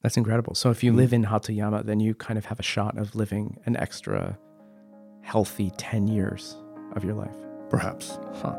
That's 0.02 0.18
incredible. 0.18 0.56
So 0.56 0.72
if 0.72 0.84
you 0.84 0.94
live 0.94 1.14
in 1.14 1.26
Hatoyama, 1.26 1.86
then 1.86 2.00
you 2.00 2.16
kind 2.16 2.38
of 2.38 2.46
have 2.46 2.60
a 2.60 2.64
shot 2.64 2.98
of 2.98 3.16
living 3.16 3.60
an 3.66 3.76
extra 3.76 4.38
healthy 5.22 5.72
10 5.78 6.08
years 6.08 6.56
of 6.96 7.04
your 7.04 7.14
life. 7.14 7.36
Perhaps. 7.70 8.18
Huh. 8.36 8.56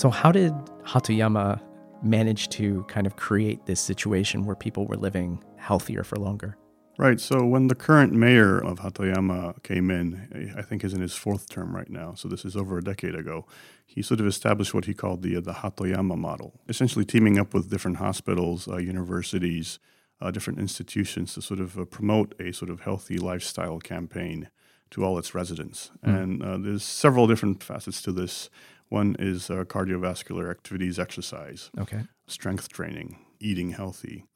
So, 0.00 0.08
how 0.08 0.32
did 0.32 0.54
Hatoyama 0.84 1.60
manage 2.02 2.48
to 2.56 2.84
kind 2.84 3.06
of 3.06 3.16
create 3.16 3.66
this 3.66 3.80
situation 3.82 4.46
where 4.46 4.56
people 4.56 4.86
were 4.86 4.96
living 4.96 5.44
healthier 5.58 6.04
for 6.04 6.16
longer? 6.16 6.56
Right. 6.96 7.20
So 7.20 7.44
when 7.44 7.68
the 7.68 7.74
current 7.74 8.14
mayor 8.14 8.64
of 8.64 8.78
Hatoyama 8.78 9.62
came 9.62 9.90
in, 9.90 10.54
I 10.56 10.62
think 10.62 10.80
he's 10.80 10.94
in 10.94 11.02
his 11.02 11.12
fourth 11.12 11.50
term 11.50 11.76
right 11.76 11.90
now. 11.90 12.14
So 12.14 12.28
this 12.28 12.46
is 12.46 12.56
over 12.56 12.78
a 12.78 12.82
decade 12.82 13.14
ago. 13.14 13.44
He 13.84 14.00
sort 14.00 14.20
of 14.20 14.26
established 14.26 14.72
what 14.72 14.86
he 14.86 14.94
called 14.94 15.20
the 15.20 15.38
the 15.38 15.52
Hatoyama 15.52 16.16
model, 16.16 16.58
essentially 16.66 17.04
teaming 17.04 17.38
up 17.38 17.52
with 17.52 17.68
different 17.68 17.98
hospitals, 17.98 18.68
uh, 18.68 18.78
universities, 18.78 19.80
uh, 20.22 20.30
different 20.30 20.60
institutions 20.60 21.34
to 21.34 21.42
sort 21.42 21.60
of 21.60 21.78
uh, 21.78 21.84
promote 21.84 22.34
a 22.40 22.52
sort 22.52 22.70
of 22.70 22.80
healthy 22.80 23.18
lifestyle 23.18 23.80
campaign 23.80 24.48
to 24.92 25.04
all 25.04 25.18
its 25.18 25.34
residents. 25.34 25.90
Mm. 26.04 26.22
And 26.22 26.42
uh, 26.42 26.56
there's 26.56 26.84
several 26.84 27.26
different 27.26 27.62
facets 27.62 28.00
to 28.02 28.12
this. 28.12 28.48
One 28.90 29.16
is 29.18 29.48
uh, 29.48 29.64
cardiovascular 29.64 30.50
activities, 30.50 30.98
exercise, 30.98 31.70
okay, 31.78 32.02
strength 32.26 32.68
training, 32.68 33.24
eating 33.38 33.70
healthy, 33.70 34.26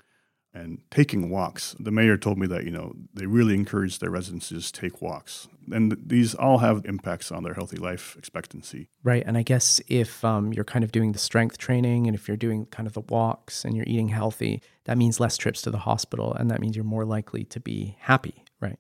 and 0.55 0.79
taking 0.91 1.29
walks. 1.29 1.75
The 1.81 1.91
mayor 1.91 2.17
told 2.17 2.39
me 2.39 2.47
that 2.47 2.65
you 2.65 2.71
know 2.71 2.95
they 3.13 3.27
really 3.27 3.55
encourage 3.55 3.99
their 3.99 4.11
residents 4.11 4.49
to 4.49 4.55
just 4.55 4.73
take 4.73 5.03
walks, 5.03 5.49
and 5.73 5.97
these 6.01 6.37
all 6.37 6.59
have 6.59 6.85
impacts 6.85 7.33
on 7.33 7.43
their 7.43 7.55
healthy 7.55 7.77
life 7.77 8.15
expectancy. 8.17 8.89
Right, 9.03 9.25
and 9.27 9.37
I 9.37 9.43
guess 9.43 9.81
if 9.89 10.25
um, 10.25 10.53
you're 10.53 10.65
kind 10.65 10.85
of 10.85 10.93
doing 10.93 11.11
the 11.13 11.19
strength 11.19 11.59
training, 11.59 12.07
and 12.07 12.15
if 12.15 12.29
you're 12.29 12.37
doing 12.37 12.67
kind 12.67 12.87
of 12.87 12.93
the 12.93 13.03
walks, 13.09 13.65
and 13.65 13.75
you're 13.75 13.87
eating 13.89 14.09
healthy, 14.09 14.63
that 14.85 14.97
means 14.97 15.19
less 15.19 15.37
trips 15.37 15.63
to 15.63 15.71
the 15.73 15.79
hospital, 15.79 16.33
and 16.33 16.49
that 16.53 16.61
means 16.61 16.77
you're 16.77 16.85
more 16.85 17.05
likely 17.05 17.43
to 17.47 17.59
be 17.59 17.97
happy. 17.99 18.45
Right. 18.61 18.79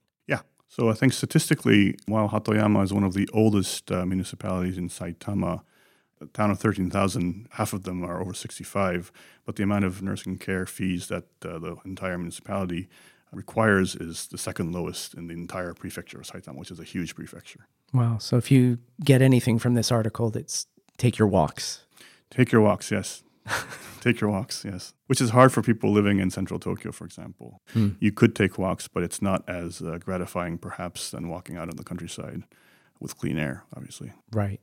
So 0.68 0.88
I 0.90 0.94
think 0.94 1.12
statistically, 1.12 1.96
while 2.06 2.28
Hatoyama 2.28 2.82
is 2.82 2.92
one 2.92 3.04
of 3.04 3.14
the 3.14 3.28
oldest 3.32 3.92
uh, 3.92 4.04
municipalities 4.04 4.76
in 4.76 4.88
Saitama 4.88 5.62
a 6.20 6.26
town 6.26 6.50
of 6.50 6.58
13,000, 6.58 7.48
half 7.52 7.72
of 7.72 7.84
them 7.84 8.04
are 8.04 8.20
over 8.20 8.34
65, 8.34 9.12
but 9.44 9.56
the 9.56 9.62
amount 9.62 9.84
of 9.84 10.02
nursing 10.02 10.38
care 10.38 10.66
fees 10.66 11.08
that 11.08 11.24
uh, 11.44 11.58
the 11.58 11.76
entire 11.84 12.18
municipality 12.18 12.88
requires 13.32 13.96
is 13.96 14.28
the 14.28 14.38
second 14.38 14.72
lowest 14.72 15.14
in 15.14 15.26
the 15.26 15.34
entire 15.34 15.74
prefecture 15.74 16.18
of 16.18 16.24
Saitama, 16.24 16.56
which 16.56 16.70
is 16.70 16.78
a 16.78 16.84
huge 16.84 17.14
prefecture. 17.14 17.66
Wow. 17.92 18.18
So 18.18 18.36
if 18.36 18.50
you 18.50 18.78
get 19.02 19.22
anything 19.22 19.58
from 19.58 19.74
this 19.74 19.90
article, 19.90 20.30
that's 20.30 20.66
take 20.98 21.18
your 21.18 21.28
walks. 21.28 21.84
Take 22.30 22.52
your 22.52 22.60
walks, 22.60 22.90
yes. 22.90 23.22
take 24.00 24.20
your 24.20 24.30
walks, 24.30 24.64
yes. 24.64 24.94
Which 25.06 25.20
is 25.20 25.30
hard 25.30 25.52
for 25.52 25.62
people 25.62 25.92
living 25.92 26.18
in 26.18 26.30
central 26.30 26.60
Tokyo, 26.60 26.92
for 26.92 27.04
example. 27.04 27.62
Hmm. 27.72 27.90
You 28.00 28.12
could 28.12 28.34
take 28.34 28.58
walks, 28.58 28.88
but 28.88 29.02
it's 29.02 29.20
not 29.20 29.48
as 29.48 29.82
uh, 29.82 29.98
gratifying, 29.98 30.58
perhaps, 30.58 31.10
than 31.10 31.28
walking 31.28 31.56
out 31.56 31.68
in 31.68 31.76
the 31.76 31.84
countryside 31.84 32.44
with 33.00 33.18
clean 33.18 33.38
air, 33.38 33.64
obviously. 33.76 34.12
Right. 34.32 34.60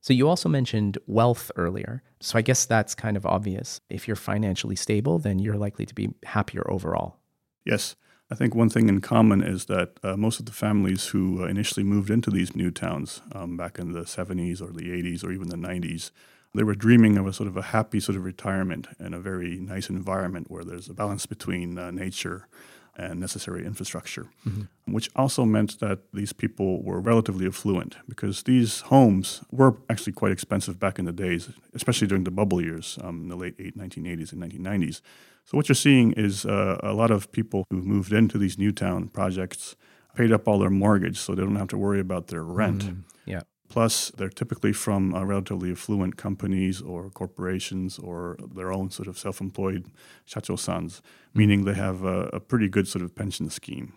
So 0.00 0.14
you 0.14 0.28
also 0.28 0.48
mentioned 0.48 0.98
wealth 1.06 1.50
earlier. 1.56 2.02
So 2.20 2.38
I 2.38 2.42
guess 2.42 2.64
that's 2.64 2.94
kind 2.94 3.16
of 3.16 3.26
obvious. 3.26 3.80
If 3.90 4.08
you're 4.08 4.16
financially 4.16 4.76
stable, 4.76 5.18
then 5.18 5.38
you're 5.38 5.58
likely 5.58 5.84
to 5.86 5.94
be 5.94 6.14
happier 6.24 6.68
overall. 6.70 7.18
Yes. 7.64 7.96
I 8.30 8.36
think 8.36 8.54
one 8.54 8.70
thing 8.70 8.88
in 8.88 9.00
common 9.00 9.42
is 9.42 9.66
that 9.66 9.98
uh, 10.02 10.16
most 10.16 10.38
of 10.38 10.46
the 10.46 10.52
families 10.52 11.08
who 11.08 11.42
uh, 11.42 11.48
initially 11.48 11.82
moved 11.82 12.10
into 12.10 12.30
these 12.30 12.54
new 12.54 12.70
towns 12.70 13.20
um, 13.32 13.56
back 13.56 13.78
in 13.78 13.92
the 13.92 14.02
70s 14.02 14.62
or 14.62 14.72
the 14.72 14.88
80s 14.88 15.24
or 15.24 15.32
even 15.32 15.48
the 15.48 15.56
90s, 15.56 16.12
they 16.54 16.62
were 16.62 16.74
dreaming 16.74 17.16
of 17.16 17.26
a 17.26 17.32
sort 17.32 17.48
of 17.48 17.56
a 17.56 17.62
happy 17.62 18.00
sort 18.00 18.16
of 18.16 18.24
retirement 18.24 18.88
and 18.98 19.14
a 19.14 19.20
very 19.20 19.58
nice 19.60 19.88
environment 19.88 20.50
where 20.50 20.64
there's 20.64 20.88
a 20.88 20.94
balance 20.94 21.26
between 21.26 21.78
uh, 21.78 21.90
nature 21.90 22.48
and 22.96 23.20
necessary 23.20 23.64
infrastructure, 23.64 24.26
mm-hmm. 24.46 24.62
which 24.92 25.08
also 25.16 25.44
meant 25.44 25.78
that 25.80 26.00
these 26.12 26.32
people 26.32 26.82
were 26.82 27.00
relatively 27.00 27.46
affluent 27.46 27.96
because 28.08 28.42
these 28.42 28.80
homes 28.80 29.42
were 29.50 29.76
actually 29.88 30.12
quite 30.12 30.32
expensive 30.32 30.78
back 30.78 30.98
in 30.98 31.04
the 31.04 31.12
days, 31.12 31.50
especially 31.72 32.06
during 32.06 32.24
the 32.24 32.30
bubble 32.30 32.60
years, 32.60 32.98
um, 33.02 33.22
in 33.22 33.28
the 33.28 33.36
late 33.36 33.56
1980s 33.58 34.32
and 34.32 34.42
1990s. 34.42 35.00
So 35.44 35.56
what 35.56 35.68
you're 35.68 35.76
seeing 35.76 36.12
is 36.12 36.44
uh, 36.44 36.78
a 36.82 36.92
lot 36.92 37.10
of 37.10 37.32
people 37.32 37.64
who 37.70 37.80
moved 37.80 38.12
into 38.12 38.38
these 38.38 38.58
new 38.58 38.72
town 38.72 39.08
projects 39.08 39.76
paid 40.14 40.32
up 40.32 40.46
all 40.46 40.58
their 40.58 40.70
mortgage, 40.70 41.18
so 41.18 41.34
they 41.34 41.42
don't 41.42 41.56
have 41.56 41.68
to 41.68 41.78
worry 41.78 42.00
about 42.00 42.26
their 42.26 42.42
rent. 42.42 42.84
Mm, 42.84 43.02
yeah. 43.24 43.42
Plus, 43.70 44.10
they're 44.10 44.28
typically 44.28 44.72
from 44.72 45.14
uh, 45.14 45.22
relatively 45.24 45.70
affluent 45.70 46.16
companies 46.16 46.82
or 46.82 47.08
corporations 47.08 48.00
or 48.00 48.36
their 48.54 48.72
own 48.72 48.90
sort 48.90 49.06
of 49.06 49.16
self 49.16 49.40
employed 49.40 49.86
shacho-sans, 50.26 51.00
meaning 51.34 51.64
they 51.64 51.74
have 51.74 52.02
a, 52.02 52.24
a, 52.32 52.40
pretty 52.40 52.68
good 52.68 52.88
sort 52.88 53.04
of 53.04 53.14
pension 53.14 53.48
scheme. 53.48 53.92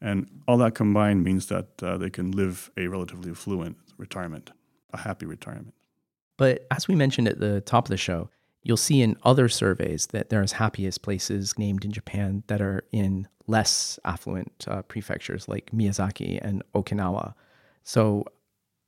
And 0.00 0.28
all 0.46 0.56
that 0.58 0.76
combined 0.76 1.24
means 1.24 1.46
that 1.46 1.82
uh, 1.82 1.98
they 1.98 2.10
can 2.10 2.30
live 2.30 2.70
a 2.76 2.86
relatively 2.86 3.32
affluent 3.32 3.76
retirement, 3.98 4.52
a 4.92 4.98
happy 4.98 5.26
retirement. 5.26 5.74
But 6.36 6.64
as 6.70 6.86
we 6.86 6.94
mentioned 6.94 7.26
at 7.26 7.40
the 7.40 7.60
top 7.60 7.86
of 7.86 7.90
the 7.90 7.96
show, 7.96 8.30
you'll 8.62 8.76
see 8.76 9.02
in 9.02 9.16
other 9.24 9.48
surveys 9.48 10.06
that 10.08 10.30
there 10.30 10.42
is 10.44 10.52
happiest 10.52 11.02
places 11.02 11.58
named 11.58 11.84
in 11.84 11.90
Japan 11.90 12.44
that 12.46 12.60
are 12.60 12.84
in 12.92 13.26
less 13.48 13.98
affluent 14.04 14.64
uh, 14.68 14.82
prefectures 14.82 15.48
like 15.48 15.72
Miyazaki 15.72 16.38
and 16.40 16.62
Okinawa. 16.72 17.34
So 17.82 18.26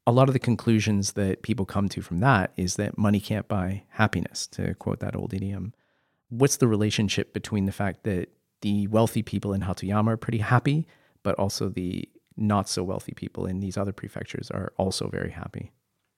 a 0.06 0.12
lot 0.12 0.28
of 0.28 0.34
the 0.34 0.38
conclusions 0.38 1.12
that 1.12 1.42
people 1.42 1.64
come 1.64 1.88
to 1.88 2.02
from 2.02 2.20
that 2.20 2.52
is 2.56 2.76
that 2.76 2.98
money 2.98 3.20
can't 3.20 3.48
buy 3.48 3.84
happiness, 3.90 4.46
to 4.48 4.74
quote 4.74 5.00
that 5.00 5.16
old 5.16 5.32
idiom. 5.32 5.72
What's 6.28 6.56
the 6.56 6.68
relationship 6.68 7.32
between 7.32 7.64
the 7.64 7.72
fact 7.72 8.04
that 8.04 8.28
the 8.60 8.86
wealthy 8.88 9.22
people 9.22 9.52
in 9.52 9.62
Hatoyama 9.62 10.08
are 10.08 10.16
pretty 10.16 10.38
happy, 10.38 10.86
but 11.22 11.34
also 11.36 11.68
the 11.68 12.08
not 12.36 12.68
so 12.68 12.82
wealthy 12.82 13.12
people 13.12 13.46
in 13.46 13.60
these 13.60 13.76
other 13.76 13.92
prefectures 13.92 14.50
are 14.50 14.72
also 14.76 15.08
very 15.08 15.30
happy? 15.30 15.72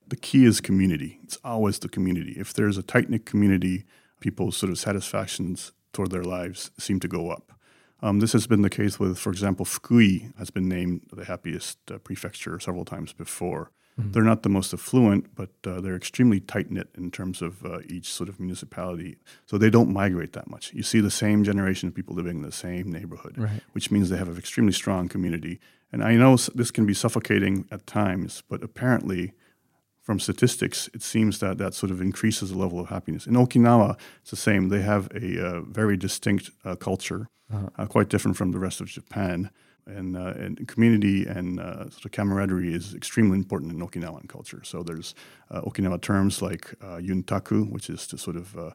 The 0.09 0.17
key 0.17 0.45
is 0.45 0.61
community. 0.61 1.19
It's 1.25 1.39
always 1.45 1.79
the 1.79 1.89
community. 1.89 2.35
If 2.37 2.55
there's 2.55 2.79
a 2.79 2.83
tight 2.83 3.11
knit 3.11 3.27
community, 3.27 3.85
people's 4.21 4.57
sort 4.57 4.71
of 4.71 4.79
satisfactions 4.79 5.73
toward 5.93 6.11
their 6.11 6.25
lives 6.25 6.71
seem 6.79 7.01
to 7.01 7.09
go 7.09 7.31
up. 7.31 7.53
Um, 8.03 8.21
this 8.21 8.33
has 8.33 8.47
been 8.47 8.63
the 8.63 8.71
case 8.71 9.01
with, 9.01 9.19
for 9.19 9.31
example, 9.31 9.65
Fukui 9.65 10.37
has 10.39 10.51
been 10.51 10.69
named 10.69 11.07
the 11.13 11.25
happiest 11.25 11.79
uh, 11.91 11.99
prefecture 11.99 12.61
several 12.61 12.85
times 12.85 13.13
before. 13.13 13.71
Mm-hmm. 13.99 14.13
They're 14.13 14.23
not 14.23 14.43
the 14.43 14.49
most 14.51 14.75
affluent, 14.75 15.35
but 15.35 15.51
uh, 15.67 15.81
they're 15.81 15.97
extremely 15.97 16.41
tight 16.41 16.71
knit 16.71 16.89
in 16.97 17.11
terms 17.11 17.41
of 17.41 17.65
uh, 17.65 17.79
each 17.89 18.13
sort 18.13 18.29
of 18.29 18.39
municipality. 18.39 19.17
So 19.47 19.57
they 19.57 19.71
don't 19.71 19.91
migrate 19.91 20.35
that 20.35 20.51
much. 20.51 20.73
You 20.75 20.83
see 20.83 21.01
the 21.01 21.11
same 21.11 21.45
generation 21.45 21.89
of 21.89 21.95
people 21.95 22.15
living 22.15 22.37
in 22.37 22.43
the 22.43 22.53
same 22.53 22.93
neighborhood, 22.93 23.39
right. 23.39 23.63
which 23.73 23.91
means 23.91 24.11
they 24.11 24.19
have 24.19 24.29
an 24.29 24.37
extremely 24.37 24.73
strong 24.73 25.09
community. 25.09 25.61
And 25.93 26.05
I 26.05 26.15
know 26.15 26.37
this 26.37 26.71
can 26.71 26.85
be 26.85 26.93
suffocating 26.93 27.67
at 27.71 27.87
times, 27.87 28.43
but 28.51 28.63
apparently, 28.63 29.33
from 30.03 30.21
statistics, 30.21 30.91
it 30.93 31.03
seems 31.03 31.41
that 31.41 31.57
that 31.59 31.73
sort 31.73 31.91
of 31.91 32.01
increases 32.03 32.51
the 32.51 32.59
level 32.59 32.79
of 32.79 32.89
happiness. 32.89 33.27
In 33.27 33.35
Okinawa, 33.35 33.99
it's 34.21 34.31
the 34.31 34.37
same. 34.37 34.69
They 34.69 34.83
have 34.83 35.09
a 35.15 35.45
uh, 35.45 35.61
very 35.63 35.97
distinct 35.97 36.51
uh, 36.65 36.77
culture, 36.77 37.29
uh-huh. 37.53 37.69
Uh, 37.79 37.87
quite 37.87 38.09
different 38.09 38.37
from 38.37 38.51
the 38.51 38.59
rest 38.59 38.81
of 38.81 38.89
Japan 38.89 39.51
and, 39.87 40.17
uh, 40.17 40.35
and 40.37 40.67
community 40.67 41.27
and 41.27 41.61
uh, 41.61 41.89
sort 41.91 42.07
of 42.07 42.11
camaraderie 42.13 42.75
is 42.75 42.95
extremely 42.95 43.39
important 43.39 43.73
in 43.73 43.79
Okinawan 43.79 44.29
culture. 44.29 44.63
So 44.65 44.83
there's 44.83 45.15
uh, 45.51 45.61
Okinawa 45.63 46.01
terms 46.01 46.43
like 46.43 46.75
uh, 46.83 46.99
yuntaku, 46.99 47.71
which 47.71 47.89
is 47.89 48.07
to 48.09 48.19
sort 48.19 48.37
of 48.37 48.57
uh, 48.57 48.71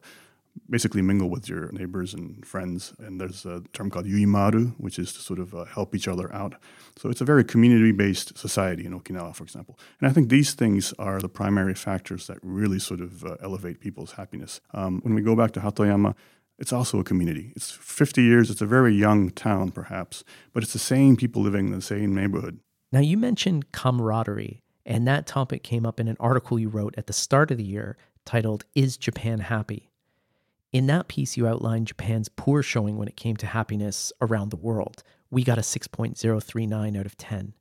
basically 0.68 1.02
mingle 1.02 1.30
with 1.30 1.48
your 1.48 1.72
neighbors 1.72 2.14
and 2.14 2.44
friends. 2.44 2.92
And 2.98 3.20
there's 3.20 3.46
a 3.46 3.62
term 3.72 3.90
called 3.90 4.06
yuimaru, 4.06 4.74
which 4.78 4.98
is 4.98 5.12
to 5.14 5.20
sort 5.20 5.38
of 5.38 5.54
uh, 5.54 5.64
help 5.64 5.94
each 5.94 6.08
other 6.08 6.32
out. 6.34 6.54
So 6.96 7.08
it's 7.08 7.20
a 7.20 7.24
very 7.24 7.44
community-based 7.44 8.36
society 8.36 8.84
in 8.84 8.98
Okinawa, 8.98 9.34
for 9.34 9.44
example. 9.44 9.78
And 10.00 10.10
I 10.10 10.12
think 10.12 10.28
these 10.28 10.52
things 10.54 10.92
are 10.98 11.20
the 11.20 11.28
primary 11.28 11.74
factors 11.74 12.26
that 12.26 12.38
really 12.42 12.78
sort 12.78 13.00
of 13.00 13.24
elevate 13.42 13.80
people's 13.80 14.12
happiness. 14.12 14.60
Um, 14.74 15.00
when 15.02 15.14
we 15.14 15.22
go 15.22 15.34
back 15.34 15.52
to 15.52 15.60
Hatoyama, 15.60 16.14
it's 16.62 16.72
also 16.72 17.00
a 17.00 17.04
community. 17.04 17.52
It's 17.56 17.72
50 17.72 18.22
years, 18.22 18.48
it's 18.48 18.60
a 18.60 18.66
very 18.66 18.94
young 18.94 19.30
town, 19.30 19.72
perhaps, 19.72 20.22
but 20.52 20.62
it's 20.62 20.72
the 20.72 20.78
same 20.78 21.16
people 21.16 21.42
living 21.42 21.66
in 21.66 21.72
the 21.72 21.82
same 21.82 22.14
neighborhood. 22.14 22.60
Now, 22.92 23.00
you 23.00 23.18
mentioned 23.18 23.72
camaraderie, 23.72 24.62
and 24.86 25.06
that 25.08 25.26
topic 25.26 25.64
came 25.64 25.84
up 25.84 25.98
in 25.98 26.06
an 26.06 26.16
article 26.20 26.60
you 26.60 26.68
wrote 26.68 26.94
at 26.96 27.08
the 27.08 27.12
start 27.12 27.50
of 27.50 27.58
the 27.58 27.64
year 27.64 27.96
titled, 28.24 28.64
Is 28.76 28.96
Japan 28.96 29.40
Happy? 29.40 29.90
In 30.70 30.86
that 30.86 31.08
piece, 31.08 31.36
you 31.36 31.48
outlined 31.48 31.88
Japan's 31.88 32.28
poor 32.28 32.62
showing 32.62 32.96
when 32.96 33.08
it 33.08 33.16
came 33.16 33.36
to 33.38 33.46
happiness 33.46 34.12
around 34.20 34.50
the 34.50 34.56
world. 34.56 35.02
We 35.32 35.42
got 35.42 35.58
a 35.58 35.62
6.039 35.62 36.96
out 36.96 37.06
of 37.06 37.16
10. 37.16 37.54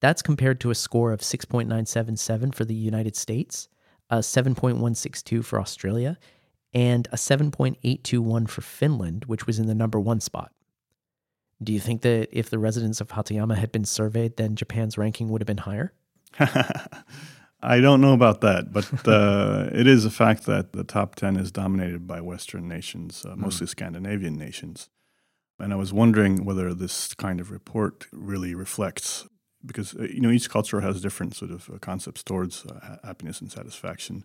That's 0.00 0.20
compared 0.20 0.60
to 0.60 0.70
a 0.70 0.74
score 0.74 1.10
of 1.12 1.20
6.977 1.20 2.54
for 2.54 2.66
the 2.66 2.74
United 2.74 3.16
States, 3.16 3.70
a 4.10 4.18
7.162 4.18 5.42
for 5.42 5.58
Australia, 5.58 6.18
and 6.72 7.08
a 7.12 7.16
7.821 7.16 8.48
for 8.48 8.60
Finland, 8.60 9.24
which 9.26 9.46
was 9.46 9.58
in 9.58 9.66
the 9.66 9.74
number 9.74 9.98
one 9.98 10.20
spot. 10.20 10.52
Do 11.62 11.72
you 11.72 11.80
think 11.80 12.02
that 12.02 12.28
if 12.32 12.48
the 12.48 12.58
residents 12.58 13.00
of 13.00 13.08
Hatoyama 13.08 13.56
had 13.56 13.70
been 13.70 13.84
surveyed, 13.84 14.36
then 14.36 14.56
Japan's 14.56 14.96
ranking 14.96 15.28
would 15.28 15.42
have 15.42 15.46
been 15.46 15.58
higher? 15.58 15.92
I 17.62 17.80
don't 17.80 18.00
know 18.00 18.14
about 18.14 18.40
that, 18.40 18.72
but 18.72 19.06
uh, 19.06 19.68
it 19.72 19.86
is 19.86 20.04
a 20.04 20.10
fact 20.10 20.46
that 20.46 20.72
the 20.72 20.84
top 20.84 21.16
10 21.16 21.36
is 21.36 21.52
dominated 21.52 22.06
by 22.06 22.20
Western 22.20 22.66
nations, 22.66 23.26
uh, 23.26 23.36
mostly 23.36 23.66
mm. 23.66 23.70
Scandinavian 23.70 24.38
nations. 24.38 24.88
And 25.58 25.74
I 25.74 25.76
was 25.76 25.92
wondering 25.92 26.46
whether 26.46 26.72
this 26.72 27.12
kind 27.12 27.38
of 27.38 27.50
report 27.50 28.06
really 28.12 28.54
reflects, 28.54 29.28
because 29.64 29.94
uh, 29.94 30.04
you 30.04 30.20
know 30.20 30.30
each 30.30 30.48
culture 30.48 30.80
has 30.80 31.02
different 31.02 31.36
sort 31.36 31.50
of 31.50 31.68
uh, 31.68 31.78
concepts 31.78 32.22
towards 32.22 32.64
uh, 32.64 32.96
happiness 33.04 33.42
and 33.42 33.52
satisfaction. 33.52 34.24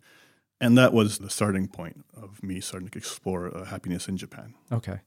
And 0.62 0.78
that 0.78 0.94
was 0.94 1.20
the 1.20 1.30
starting 1.30 1.68
point 1.68 2.06
of 2.16 2.42
me 2.42 2.62
starting 2.62 2.90
to 2.90 2.98
explore 2.98 3.56
uh, 3.56 3.66
happiness 3.66 4.08
in 4.08 4.18
Japan. 4.18 4.56
Okay. 4.72 5.02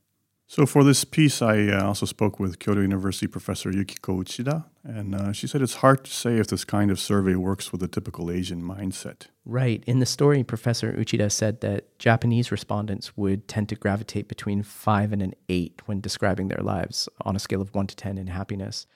So 0.50 0.64
for 0.64 0.82
this 0.82 1.04
piece, 1.04 1.42
I 1.42 1.68
uh, 1.68 1.84
also 1.84 2.06
spoke 2.06 2.40
with 2.40 2.58
Kyoto 2.58 2.80
University 2.80 3.26
professor 3.26 3.70
Yukiko 3.70 4.22
Uchida, 4.22 4.64
and 4.82 5.14
uh, 5.14 5.30
she 5.30 5.46
said 5.46 5.60
it's 5.60 5.74
hard 5.74 6.04
to 6.06 6.10
say 6.10 6.38
if 6.38 6.46
this 6.46 6.64
kind 6.64 6.90
of 6.90 6.98
survey 6.98 7.34
works 7.34 7.70
with 7.70 7.82
a 7.82 7.86
typical 7.86 8.30
Asian 8.30 8.62
mindset. 8.62 9.26
Right. 9.44 9.84
In 9.86 9.98
the 9.98 10.06
story, 10.06 10.42
Professor 10.42 10.94
Uchida 10.94 11.30
said 11.30 11.60
that 11.60 11.98
Japanese 11.98 12.50
respondents 12.50 13.14
would 13.14 13.46
tend 13.46 13.68
to 13.68 13.74
gravitate 13.74 14.26
between 14.26 14.62
five 14.62 15.12
and 15.12 15.20
an 15.20 15.34
eight 15.50 15.82
when 15.84 16.00
describing 16.00 16.48
their 16.48 16.62
lives 16.62 17.10
on 17.20 17.36
a 17.36 17.38
scale 17.38 17.60
of 17.60 17.74
one 17.74 17.86
to 17.86 17.94
10 17.94 18.16
in 18.16 18.28
happiness, 18.28 18.86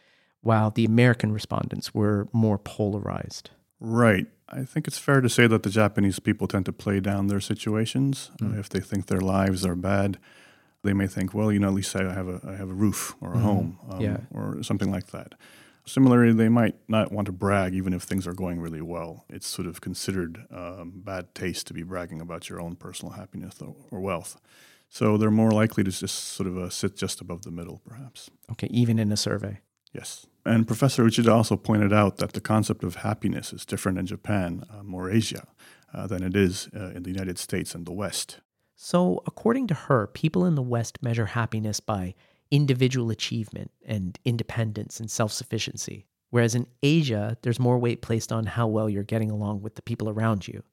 while 0.41 0.71
the 0.71 0.87
American 0.87 1.33
respondents 1.33 1.93
were 1.93 2.29
more 2.33 2.57
polarized. 2.57 3.51
Right. 3.85 4.29
I 4.49 4.65
think 4.65 4.87
it's 4.87 4.99
fair 4.99 5.21
to 5.21 5.29
say 5.29 5.49
that 5.49 5.65
the 5.65 5.71
Japanese 5.71 6.21
people 6.21 6.47
tend 6.47 6.67
to 6.67 6.73
play 6.73 7.01
down 7.01 7.27
their 7.27 7.41
situations. 7.41 8.31
Mm. 8.41 8.55
Uh, 8.55 8.61
if 8.61 8.69
they 8.69 8.79
think 8.79 9.07
their 9.07 9.21
lives 9.21 9.67
are 9.67 9.75
bad, 9.75 10.19
they 10.85 10.93
may 10.93 11.09
think, 11.09 11.35
well, 11.35 11.51
you 11.51 11.59
know, 11.59 11.69
at 11.69 11.75
least 11.75 11.97
I 11.97 12.13
have 12.13 12.29
a, 12.29 12.41
I 12.47 12.55
have 12.55 12.71
a 12.71 12.75
roof 12.75 13.17
or 13.21 13.31
a 13.31 13.33
mm-hmm. 13.33 13.43
home 13.43 13.79
um, 13.91 14.01
yeah. 14.01 14.19
or 14.31 14.63
something 14.63 14.91
like 14.93 15.09
that. 15.09 15.35
Similarly, 15.85 16.33
they 16.33 16.49
might 16.49 16.77
not 16.87 17.11
want 17.11 17.27
to 17.27 17.33
brag 17.33 17.75
even 17.75 17.93
if 17.93 18.05
things 18.05 18.25
are 18.25 18.35
going 18.35 18.61
really 18.61 18.81
well. 18.81 19.25
It's 19.29 19.49
sort 19.49 19.67
of 19.67 19.81
considered 19.81 20.47
um, 20.53 20.93
bad 20.95 21.35
taste 21.35 21.67
to 21.67 21.75
be 21.75 21.83
bragging 21.83 22.21
about 22.21 22.49
your 22.49 22.61
own 22.61 22.77
personal 22.77 23.15
happiness 23.15 23.61
or, 23.61 23.75
or 23.91 23.99
wealth. 23.99 24.41
So 24.89 25.17
they're 25.17 25.31
more 25.33 25.51
likely 25.51 25.83
to 25.83 25.91
just 25.91 26.15
sort 26.15 26.47
of 26.47 26.57
uh, 26.57 26.71
sit 26.71 26.97
just 26.97 27.21
above 27.21 27.43
the 27.43 27.51
middle, 27.51 27.81
perhaps. 27.85 28.31
Okay, 28.53 28.69
even 28.71 29.01
in 29.01 29.11
a 29.11 29.17
survey. 29.17 29.59
Yes. 29.93 30.27
And 30.45 30.67
Professor 30.67 31.05
Uchida 31.05 31.33
also 31.33 31.57
pointed 31.57 31.93
out 31.93 32.17
that 32.19 32.33
the 32.33 32.41
concept 32.41 32.83
of 32.83 32.97
happiness 32.97 33.53
is 33.53 33.65
different 33.65 33.99
in 33.99 34.07
Japan 34.07 34.65
um, 34.71 34.93
or 34.95 35.11
Asia 35.11 35.47
uh, 35.95 36.07
than 36.07 36.23
it 36.23 36.35
is 36.35 36.69
uh, 36.75 36.91
in 36.91 37.05
the 37.05 37.11
United 37.11 37.39
States 37.39 37.75
and 37.75 37.87
the 37.87 37.93
West. 37.93 38.41
So, 38.75 39.23
according 39.27 39.69
to 39.69 39.75
her, 39.75 40.09
people 40.09 40.45
in 40.45 40.57
the 40.57 40.63
West 40.63 41.03
measure 41.03 41.27
happiness 41.27 41.79
by 41.79 42.15
individual 42.51 43.11
achievement 43.11 43.71
and 43.87 44.19
independence 44.25 44.99
and 44.99 45.09
self 45.09 45.33
sufficiency, 45.33 46.07
whereas 46.31 46.57
in 46.57 46.67
Asia, 46.83 47.37
there's 47.43 47.61
more 47.61 47.79
weight 47.79 48.03
placed 48.03 48.33
on 48.33 48.47
how 48.47 48.67
well 48.67 48.89
you're 48.89 49.05
getting 49.05 49.31
along 49.31 49.63
with 49.63 49.77
the 49.77 49.83
people 49.83 50.09
around 50.09 50.49
you. 50.49 50.65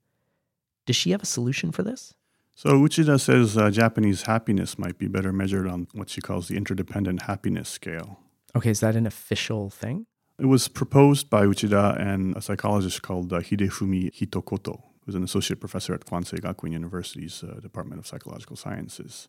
Does 0.88 0.96
she 0.96 1.12
have 1.12 1.22
a 1.22 1.28
solution 1.28 1.72
for 1.72 1.84
this? 1.84 2.16
So, 2.56 2.72
Uchida 2.72 3.20
says 3.22 3.56
uh, 3.56 3.70
Japanese 3.70 4.24
happiness 4.24 4.80
might 4.80 4.98
be 4.98 5.08
better 5.08 5.32
measured 5.32 5.68
on 5.68 5.88
what 5.94 6.10
she 6.10 6.20
calls 6.20 6.48
the 6.48 6.58
interdependent 6.58 7.24
happiness 7.24 7.70
scale. 7.70 8.20
Okay, 8.56 8.72
is 8.72 8.80
that 8.80 8.96
an 8.96 9.06
official 9.06 9.70
thing? 9.70 10.06
It 10.40 10.46
was 10.46 10.68
proposed 10.68 11.30
by 11.30 11.46
Uchida 11.46 12.00
and 12.00 12.36
a 12.36 12.42
psychologist 12.42 13.02
called 13.02 13.34
uh, 13.34 13.40
Hidefumi 13.40 14.14
Hitokoto 14.14 14.82
who's 15.10 15.16
an 15.16 15.24
associate 15.24 15.60
professor 15.60 15.92
at 15.96 16.06
Kwansei 16.06 16.40
Gakuin 16.40 16.72
University's 16.72 17.44
uh, 17.44 17.60
Department 17.60 17.98
of 17.98 18.06
Psychological 18.06 18.56
Sciences. 18.56 19.28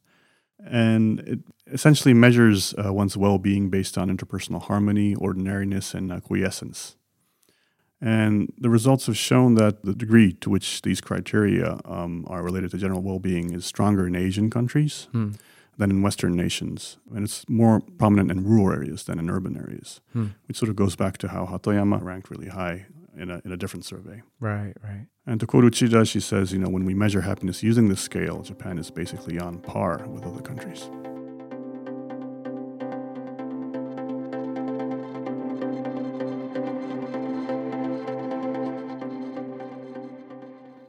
And 0.62 1.20
it 1.20 1.38
essentially 1.72 2.12
measures 2.12 2.74
uh, 2.74 2.92
one's 2.92 3.16
well 3.16 3.38
being 3.38 3.70
based 3.70 3.96
on 3.96 4.14
interpersonal 4.14 4.60
harmony, 4.60 5.14
ordinariness, 5.14 5.94
and 5.94 6.12
uh, 6.12 6.20
quiescence. 6.20 6.96
And 7.98 8.52
the 8.58 8.68
results 8.68 9.06
have 9.06 9.16
shown 9.16 9.54
that 9.54 9.82
the 9.82 9.94
degree 9.94 10.34
to 10.34 10.50
which 10.50 10.82
these 10.82 11.00
criteria 11.00 11.80
um, 11.86 12.26
are 12.28 12.42
related 12.42 12.72
to 12.72 12.76
general 12.76 13.00
well 13.00 13.18
being 13.18 13.54
is 13.54 13.64
stronger 13.64 14.06
in 14.06 14.14
Asian 14.14 14.50
countries 14.50 15.08
hmm. 15.12 15.30
Than 15.80 15.90
in 15.90 16.02
Western 16.02 16.37
nations. 16.37 16.99
And 17.14 17.25
it's 17.25 17.49
more 17.49 17.80
prominent 17.99 18.30
in 18.30 18.44
rural 18.44 18.70
areas 18.70 19.04
than 19.04 19.18
in 19.18 19.30
urban 19.30 19.56
areas, 19.56 20.00
hmm. 20.12 20.28
which 20.46 20.58
sort 20.58 20.68
of 20.68 20.76
goes 20.76 20.94
back 20.94 21.18
to 21.18 21.28
how 21.28 21.46
Hatoyama 21.46 22.02
ranked 22.02 22.30
really 22.30 22.49
high 22.49 22.87
in 23.16 23.30
a, 23.30 23.40
in 23.44 23.50
a 23.50 23.56
different 23.56 23.84
survey. 23.84 24.22
Right, 24.38 24.75
right. 24.84 25.06
And 25.26 25.40
to 25.40 25.46
quote 25.46 25.64
Uchida, 25.64 26.08
she 26.08 26.20
says, 26.20 26.52
you 26.52 26.58
know, 26.58 26.68
when 26.68 26.84
we 26.84 26.94
measure 26.94 27.22
happiness 27.22 27.62
using 27.62 27.88
this 27.88 28.00
scale, 28.00 28.42
Japan 28.42 28.78
is 28.78 28.90
basically 28.90 29.38
on 29.38 29.58
par 29.58 30.06
with 30.06 30.25
other 30.25 30.42
countries. 30.42 30.88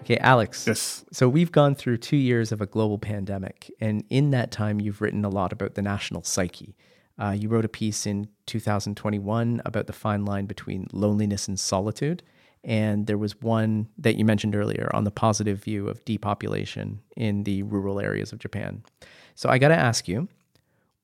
Okay, 0.01 0.17
Alex. 0.17 0.67
Yes. 0.67 1.05
So 1.11 1.29
we've 1.29 1.51
gone 1.51 1.75
through 1.75 1.97
two 1.97 2.17
years 2.17 2.51
of 2.51 2.59
a 2.59 2.65
global 2.65 2.97
pandemic, 2.97 3.71
and 3.79 4.03
in 4.09 4.31
that 4.31 4.51
time, 4.51 4.81
you've 4.81 5.01
written 5.01 5.23
a 5.23 5.29
lot 5.29 5.53
about 5.53 5.75
the 5.75 5.81
national 5.81 6.23
psyche. 6.23 6.75
Uh, 7.21 7.31
you 7.31 7.47
wrote 7.49 7.65
a 7.65 7.69
piece 7.69 8.07
in 8.07 8.27
2021 8.47 9.61
about 9.63 9.85
the 9.85 9.93
fine 9.93 10.25
line 10.25 10.45
between 10.45 10.87
loneliness 10.91 11.47
and 11.47 11.59
solitude. 11.59 12.23
And 12.63 13.07
there 13.07 13.17
was 13.17 13.39
one 13.41 13.87
that 13.97 14.17
you 14.17 14.25
mentioned 14.25 14.55
earlier 14.55 14.89
on 14.93 15.03
the 15.03 15.11
positive 15.11 15.63
view 15.63 15.87
of 15.87 16.03
depopulation 16.05 17.01
in 17.15 17.43
the 17.43 17.63
rural 17.63 17.99
areas 17.99 18.31
of 18.31 18.39
Japan. 18.39 18.83
So 19.35 19.49
I 19.49 19.57
got 19.57 19.69
to 19.69 19.77
ask 19.77 20.07
you, 20.07 20.27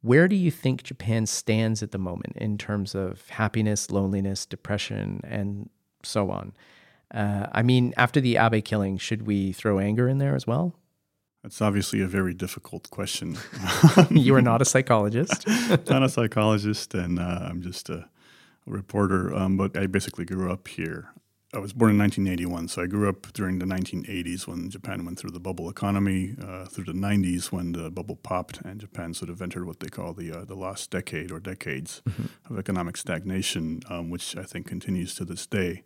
where 0.01 0.27
do 0.27 0.35
you 0.35 0.51
think 0.51 0.83
Japan 0.83 1.25
stands 1.25 1.81
at 1.81 1.91
the 1.91 1.97
moment 1.97 2.37
in 2.37 2.57
terms 2.57 2.93
of 2.93 3.27
happiness, 3.29 3.89
loneliness, 3.89 4.45
depression, 4.45 5.21
and 5.23 5.69
so 6.03 6.29
on? 6.29 6.53
Uh, 7.13 7.47
I 7.51 7.61
mean, 7.61 7.93
after 7.97 8.19
the 8.19 8.37
Abe 8.37 8.63
killing, 8.63 8.97
should 8.97 9.25
we 9.25 9.53
throw 9.53 9.79
anger 9.79 10.07
in 10.07 10.17
there 10.17 10.35
as 10.35 10.45
well? 10.45 10.75
That's 11.43 11.61
obviously 11.61 12.01
a 12.01 12.07
very 12.07 12.33
difficult 12.33 12.89
question. 12.89 13.37
you 14.09 14.35
are 14.35 14.41
not 14.41 14.61
a 14.61 14.65
psychologist. 14.65 15.47
not 15.89 16.03
a 16.03 16.09
psychologist, 16.09 16.93
and 16.93 17.19
uh, 17.19 17.39
I'm 17.43 17.61
just 17.61 17.89
a, 17.89 17.99
a 17.99 18.09
reporter. 18.69 19.33
Um, 19.33 19.55
but 19.55 19.77
I 19.77 19.87
basically 19.87 20.25
grew 20.25 20.51
up 20.51 20.67
here. 20.67 21.09
I 21.53 21.59
was 21.59 21.71
born 21.71 21.91
in 21.91 21.97
1981, 21.97 22.67
so 22.67 22.81
I 22.81 22.87
grew 22.87 23.07
up 23.07 23.31
during 23.31 23.59
the 23.59 23.65
1980s 23.65 24.45
when 24.45 24.69
Japan 24.69 25.05
went 25.05 25.17
through 25.17 25.31
the 25.31 25.39
bubble 25.39 25.69
economy, 25.69 26.35
uh, 26.45 26.65
through 26.65 26.83
the 26.83 26.91
90s 26.91 27.53
when 27.53 27.71
the 27.71 27.89
bubble 27.89 28.17
popped 28.17 28.59
and 28.65 28.81
Japan 28.81 29.13
sort 29.13 29.29
of 29.29 29.41
entered 29.41 29.65
what 29.65 29.79
they 29.79 29.87
call 29.87 30.13
the 30.13 30.29
uh, 30.31 30.43
the 30.43 30.55
lost 30.55 30.91
decade 30.91 31.31
or 31.31 31.39
decades 31.39 32.01
mm-hmm. 32.07 32.53
of 32.53 32.59
economic 32.59 32.97
stagnation, 32.97 33.81
um, 33.89 34.09
which 34.09 34.35
I 34.35 34.43
think 34.43 34.67
continues 34.67 35.15
to 35.15 35.23
this 35.23 35.47
day. 35.47 35.83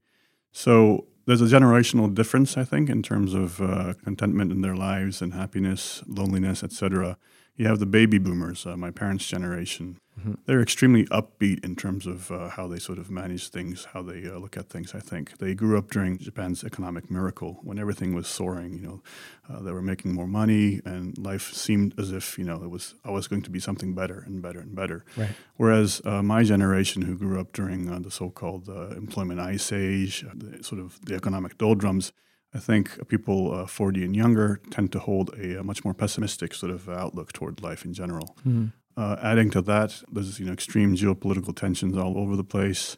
So 0.52 1.06
there's 1.26 1.42
a 1.42 1.46
generational 1.46 2.14
difference, 2.14 2.58
I 2.58 2.64
think, 2.64 2.90
in 2.90 3.04
terms 3.04 3.34
of 3.34 3.62
uh, 3.62 3.94
contentment 4.04 4.52
in 4.52 4.62
their 4.62 4.76
lives 4.76 5.22
and 5.22 5.34
happiness, 5.34 6.04
loneliness, 6.08 6.64
etc. 6.64 7.18
You 7.56 7.68
have 7.68 7.80
the 7.80 7.86
baby 7.86 8.18
boomers, 8.18 8.66
uh, 8.66 8.76
my 8.76 8.92
parents' 8.92 9.28
generation. 9.28 9.98
Mm-hmm. 10.22 10.34
They're 10.46 10.62
extremely 10.62 11.06
upbeat 11.06 11.66
in 11.66 11.76
terms 11.76 12.06
of 12.06 12.32
uh, 12.32 12.50
how 12.50 12.68
they 12.68 12.78
sort 12.78 13.00
of 13.00 13.10
manage 13.10 13.50
things, 13.50 13.88
how 13.94 14.04
they 14.04 14.28
uh, 14.28 14.38
look 14.38 14.56
at 14.56 14.70
things. 14.70 14.94
I 14.94 15.00
think 15.00 15.40
they 15.40 15.56
grew 15.56 15.78
up 15.78 15.90
during 15.90 16.20
Japan's 16.20 16.64
economic 16.64 17.10
miracle 17.10 17.60
when 17.64 17.80
everything 17.80 18.14
was 18.14 18.28
soaring. 18.28 18.74
You 18.74 18.82
know, 18.82 19.04
uh, 19.50 19.62
they 19.64 19.72
were 19.72 19.82
making 19.82 20.14
more 20.14 20.28
money, 20.28 20.80
and 20.86 21.18
life 21.18 21.54
seemed 21.54 22.00
as 22.00 22.12
if 22.12 22.38
you 22.38 22.44
know 22.44 22.62
it 22.64 22.70
was 22.70 22.94
always 23.04 23.28
going 23.28 23.42
to 23.42 23.50
be 23.50 23.60
something 23.60 23.96
better 23.96 24.20
and 24.20 24.42
better 24.42 24.60
and 24.60 24.76
better. 24.76 25.04
Right. 25.18 25.32
Whereas 25.56 26.02
uh, 26.06 26.22
my 26.22 26.44
generation, 26.44 27.02
who 27.02 27.16
grew 27.16 27.40
up 27.40 27.52
during 27.54 27.90
uh, 27.90 28.00
the 28.00 28.12
so-called 28.12 28.70
employment 28.96 29.40
ice 29.40 29.72
age, 29.72 30.24
the, 30.36 30.64
sort 30.64 30.80
of 30.80 31.04
the 31.06 31.16
economic 31.16 31.58
doldrums 31.58 32.14
I 32.54 32.60
think 32.60 33.08
people 33.08 33.54
uh, 33.54 33.66
40 33.66 34.04
and 34.04 34.16
younger 34.16 34.60
tend 34.72 34.92
to 34.92 35.00
hold 35.00 35.30
a, 35.38 35.60
a, 35.60 35.64
much 35.64 35.86
more 35.86 35.94
pessimistic 35.94 36.54
sort 36.54 36.72
of 36.72 36.90
outlook 36.90 37.32
toward 37.32 37.62
life 37.64 37.86
in 37.86 37.94
general. 37.94 38.36
Mm-hmm. 38.46 38.68
Uh, 39.02 39.18
adding 39.24 39.50
to 39.50 39.62
that, 39.64 40.04
there's 40.12 40.40
you 40.40 40.46
know 40.46 40.54
extreme 40.54 40.96
geopolitical 40.96 41.56
tensions 41.56 41.98
all 41.98 42.20
over 42.20 42.36
the 42.36 42.44
place. 42.44 42.98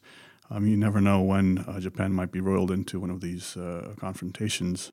Um, 0.49 0.67
you 0.67 0.75
never 0.75 0.99
know 0.99 1.21
when 1.21 1.59
uh, 1.59 1.79
Japan 1.79 2.11
might 2.11 2.31
be 2.31 2.41
roiled 2.41 2.71
into 2.71 2.99
one 2.99 3.09
of 3.09 3.21
these 3.21 3.55
uh, 3.55 3.93
confrontations. 3.97 4.91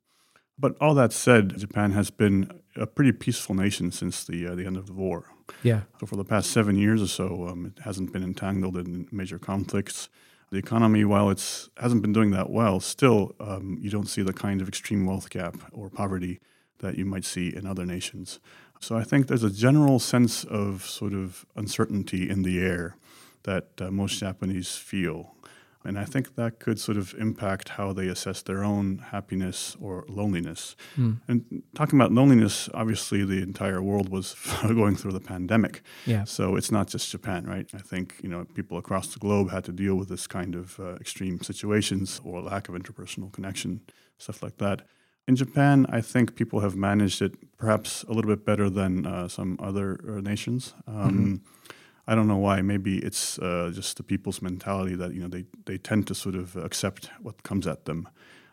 But 0.56 0.76
all 0.80 0.94
that 0.94 1.12
said, 1.12 1.58
Japan 1.58 1.90
has 1.92 2.10
been 2.10 2.60
a 2.76 2.86
pretty 2.86 3.10
peaceful 3.10 3.56
nation 3.56 3.90
since 3.90 4.22
the 4.22 4.46
uh, 4.46 4.54
the 4.54 4.66
end 4.66 4.76
of 4.76 4.86
the 4.86 4.92
war. 4.92 5.24
Yeah. 5.64 5.80
So 5.98 6.06
for 6.06 6.14
the 6.14 6.24
past 6.24 6.52
seven 6.52 6.76
years 6.76 7.02
or 7.02 7.08
so, 7.08 7.48
um, 7.48 7.66
it 7.66 7.82
hasn't 7.82 8.12
been 8.12 8.22
entangled 8.22 8.76
in 8.76 9.08
major 9.10 9.40
conflicts 9.40 10.08
the 10.50 10.58
economy, 10.58 11.04
while 11.04 11.30
it 11.30 11.68
hasn't 11.76 12.02
been 12.02 12.12
doing 12.12 12.30
that 12.32 12.50
well, 12.50 12.80
still 12.80 13.34
um, 13.40 13.78
you 13.80 13.90
don't 13.90 14.08
see 14.08 14.22
the 14.22 14.32
kind 14.32 14.60
of 14.60 14.68
extreme 14.68 15.06
wealth 15.06 15.30
gap 15.30 15.56
or 15.72 15.88
poverty 15.88 16.40
that 16.78 16.96
you 16.98 17.04
might 17.04 17.24
see 17.24 17.54
in 17.54 17.66
other 17.66 17.86
nations. 17.86 18.40
So 18.80 18.96
I 18.96 19.04
think 19.04 19.26
there's 19.26 19.44
a 19.44 19.50
general 19.50 19.98
sense 19.98 20.44
of 20.44 20.84
sort 20.84 21.12
of 21.12 21.46
uncertainty 21.54 22.28
in 22.28 22.42
the 22.42 22.58
air 22.60 22.96
that 23.42 23.68
uh, 23.80 23.90
most 23.90 24.18
Japanese 24.18 24.76
feel 24.76 25.34
and 25.84 25.98
I 25.98 26.04
think 26.04 26.36
that 26.36 26.60
could 26.60 26.78
sort 26.78 26.98
of 26.98 27.14
impact 27.18 27.70
how 27.70 27.92
they 27.92 28.08
assess 28.08 28.42
their 28.42 28.62
own 28.62 28.98
happiness 28.98 29.76
or 29.80 30.04
loneliness. 30.08 30.76
Mm. 30.96 31.20
And 31.26 31.62
talking 31.74 31.98
about 31.98 32.12
loneliness, 32.12 32.68
obviously 32.74 33.24
the 33.24 33.42
entire 33.42 33.80
world 33.80 34.10
was 34.10 34.36
going 34.62 34.94
through 34.94 35.12
the 35.12 35.20
pandemic. 35.20 35.82
Yeah. 36.04 36.24
So 36.24 36.56
it's 36.56 36.70
not 36.70 36.88
just 36.88 37.10
Japan, 37.10 37.46
right? 37.46 37.68
I 37.72 37.78
think 37.78 38.16
you 38.22 38.28
know 38.28 38.44
people 38.54 38.76
across 38.76 39.14
the 39.14 39.18
globe 39.18 39.50
had 39.50 39.64
to 39.64 39.72
deal 39.72 39.94
with 39.94 40.08
this 40.08 40.26
kind 40.26 40.54
of 40.54 40.78
uh, 40.78 40.96
extreme 40.96 41.40
situations 41.40 42.20
or 42.24 42.42
lack 42.42 42.68
of 42.68 42.74
interpersonal 42.74 43.32
connection, 43.32 43.80
stuff 44.18 44.42
like 44.42 44.58
that. 44.58 44.82
In 45.30 45.36
Japan, 45.36 45.86
I 45.88 46.00
think 46.00 46.34
people 46.34 46.58
have 46.58 46.74
managed 46.74 47.22
it 47.22 47.34
perhaps 47.56 48.02
a 48.08 48.12
little 48.12 48.34
bit 48.34 48.44
better 48.44 48.68
than 48.68 49.06
uh, 49.06 49.28
some 49.28 49.56
other 49.62 50.00
uh, 50.08 50.20
nations. 50.20 50.74
Um, 50.88 50.96
mm-hmm 50.96 51.36
I 52.10 52.16
don't 52.16 52.26
know 52.26 52.38
why. 52.38 52.60
Maybe 52.60 52.98
it's 52.98 53.38
uh, 53.38 53.70
just 53.72 53.96
the 53.96 54.02
people's 54.02 54.42
mentality 54.42 54.96
that 54.96 55.14
you 55.14 55.20
know 55.22 55.28
they, 55.28 55.44
they 55.66 55.78
tend 55.78 56.08
to 56.08 56.14
sort 56.14 56.34
of 56.34 56.56
accept 56.56 57.08
what 57.22 57.44
comes 57.44 57.68
at 57.68 57.84
them. 57.84 58.08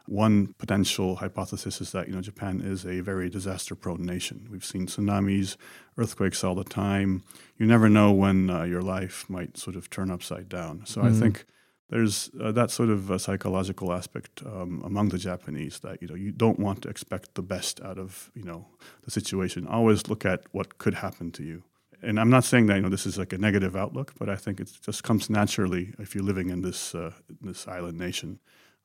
One 0.06 0.54
potential 0.60 1.16
hypothesis 1.16 1.82
is 1.82 1.92
that 1.94 2.08
you 2.08 2.14
know 2.14 2.22
Japan 2.22 2.62
is 2.62 2.86
a 2.86 3.00
very 3.00 3.30
disaster-prone 3.30 4.06
nation. 4.06 4.48
We've 4.52 4.64
seen 4.64 4.86
tsunamis, 4.86 5.58
earthquakes 5.98 6.44
all 6.44 6.54
the 6.54 6.64
time. 6.64 7.24
You 7.58 7.66
never 7.66 7.90
know 7.90 8.12
when 8.12 8.52
uh, 8.52 8.64
your 8.64 8.84
life 8.84 9.28
might 9.28 9.58
sort 9.58 9.76
of 9.76 9.90
turn 9.90 10.12
upside 10.12 10.48
down. 10.50 10.86
So 10.86 11.02
mm-hmm. 11.02 11.16
I 11.16 11.20
think 11.20 11.46
there's 11.90 12.30
uh, 12.42 12.52
that 12.52 12.70
sort 12.72 12.90
of 12.90 13.12
uh, 13.12 13.18
psychological 13.18 13.94
aspect 13.94 14.44
um, 14.46 14.82
among 14.86 15.10
the 15.10 15.18
Japanese 15.18 15.80
that 15.80 16.02
you 16.02 16.08
know 16.08 16.16
you 16.16 16.32
don't 16.32 16.60
want 16.60 16.82
to 16.82 16.90
expect 16.90 17.36
the 17.36 17.42
best 17.42 17.82
out 17.82 17.98
of 17.98 18.32
you 18.36 18.44
know 18.44 18.66
the 19.04 19.12
situation. 19.12 19.68
Always 19.68 20.08
look 20.08 20.26
at 20.26 20.42
what 20.52 20.78
could 20.78 20.96
happen 20.96 21.32
to 21.32 21.44
you. 21.44 21.64
And 22.02 22.20
I'm 22.20 22.30
not 22.30 22.44
saying 22.44 22.68
that 22.68 22.76
you 22.76 22.82
know 22.82 22.90
this 22.90 23.06
is 23.06 23.18
like 23.18 23.34
a 23.34 23.38
negative 23.38 23.76
outlook, 23.76 24.14
but 24.20 24.30
I 24.30 24.36
think 24.36 24.60
it 24.60 24.72
just 24.82 25.04
comes 25.04 25.30
naturally 25.30 25.94
if 25.98 26.14
you're 26.14 26.24
living 26.24 26.50
in 26.50 26.62
this 26.62 26.94
uh, 26.94 27.12
this 27.42 27.68
island 27.68 27.98
nation. 27.98 28.40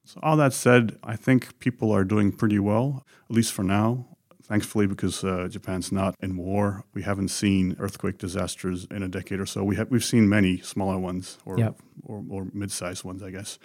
So 0.05 0.19
all 0.23 0.37
that 0.37 0.53
said, 0.53 0.99
I 1.05 1.15
think 1.17 1.59
people 1.61 1.93
are 1.93 2.03
doing 2.05 2.33
pretty 2.33 2.59
well, 2.59 3.07
at 3.31 3.37
least 3.37 3.53
for 3.53 3.63
now 3.63 4.07
thankfully, 4.43 4.87
because 4.87 5.25
uh, 5.25 5.49
Japan's 5.51 5.93
not 5.93 6.15
in 6.21 6.37
war, 6.37 6.85
we 6.95 7.03
haven't 7.03 7.29
seen 7.29 7.77
earthquake 7.79 8.19
disasters 8.19 8.87
in 8.91 9.03
a 9.03 9.09
decade 9.09 9.41
or 9.41 9.47
so. 9.47 9.65
We 9.65 9.77
have 9.77 9.91
we've 9.91 10.05
seen 10.05 10.29
many 10.29 10.59
smaller 10.59 10.99
ones 10.99 11.39
or 11.45 11.59
yep. 11.59 11.79
or, 12.05 12.23
or 12.29 12.49
mid-sized 12.53 13.05
ones, 13.05 13.23
I 13.23 13.31
guess. 13.31 13.59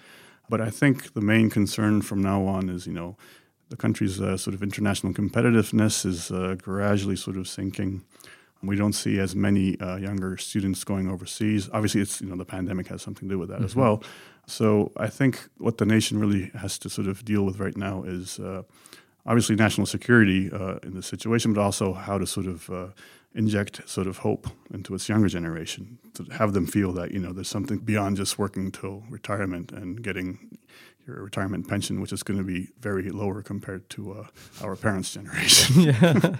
But 0.49 0.61
I 0.61 0.69
think 0.69 1.13
the 1.13 1.21
main 1.21 1.49
concern 1.49 2.01
from 2.01 2.21
now 2.21 2.45
on 2.45 2.69
is, 2.69 2.87
you 2.87 2.93
know, 2.93 3.17
the 3.69 3.75
country's 3.75 4.21
uh, 4.21 4.37
sort 4.37 4.53
of 4.53 4.63
international 4.63 5.13
competitiveness 5.13 6.05
is 6.05 6.31
uh, 6.31 6.55
gradually 6.61 7.17
sort 7.17 7.37
of 7.37 7.47
sinking. 7.47 8.03
We 8.63 8.75
don't 8.75 8.93
see 8.93 9.19
as 9.19 9.35
many 9.35 9.79
uh, 9.79 9.97
younger 9.97 10.37
students 10.37 10.83
going 10.83 11.09
overseas. 11.09 11.69
Obviously, 11.73 12.01
it's 12.01 12.21
you 12.21 12.27
know 12.27 12.35
the 12.35 12.45
pandemic 12.45 12.87
has 12.87 13.01
something 13.01 13.27
to 13.27 13.35
do 13.35 13.39
with 13.39 13.49
that 13.49 13.57
mm-hmm. 13.57 13.65
as 13.65 13.75
well. 13.75 14.03
So 14.47 14.91
I 14.97 15.07
think 15.07 15.49
what 15.57 15.77
the 15.77 15.85
nation 15.85 16.19
really 16.19 16.51
has 16.55 16.79
to 16.79 16.89
sort 16.89 17.07
of 17.07 17.25
deal 17.25 17.43
with 17.43 17.59
right 17.59 17.75
now 17.75 18.03
is 18.03 18.39
uh, 18.39 18.63
obviously 19.27 19.55
national 19.55 19.85
security 19.85 20.49
uh, 20.51 20.77
in 20.83 20.95
this 20.95 21.05
situation, 21.05 21.53
but 21.53 21.61
also 21.61 21.93
how 21.93 22.17
to 22.17 22.25
sort 22.25 22.47
of 22.47 22.69
uh, 22.69 22.87
inject 23.35 23.87
sort 23.87 24.07
of 24.07 24.19
hope 24.19 24.47
into 24.73 24.95
its 24.95 25.07
younger 25.07 25.27
generation 25.27 25.99
to 26.13 26.23
have 26.33 26.53
them 26.53 26.65
feel 26.65 26.91
that 26.93 27.11
you 27.11 27.19
know 27.19 27.33
there's 27.33 27.49
something 27.49 27.79
beyond 27.79 28.17
just 28.17 28.39
working 28.39 28.71
till 28.71 29.03
retirement 29.09 29.71
and 29.71 30.01
getting 30.01 30.57
your 31.05 31.23
retirement 31.23 31.67
pension, 31.67 32.01
which 32.01 32.11
is 32.11 32.23
going 32.23 32.37
to 32.37 32.43
be 32.43 32.69
very 32.79 33.09
lower 33.09 33.41
compared 33.41 33.89
to 33.89 34.11
uh, 34.11 34.27
our 34.61 34.75
parents' 34.75 35.13
generation. 35.13 35.95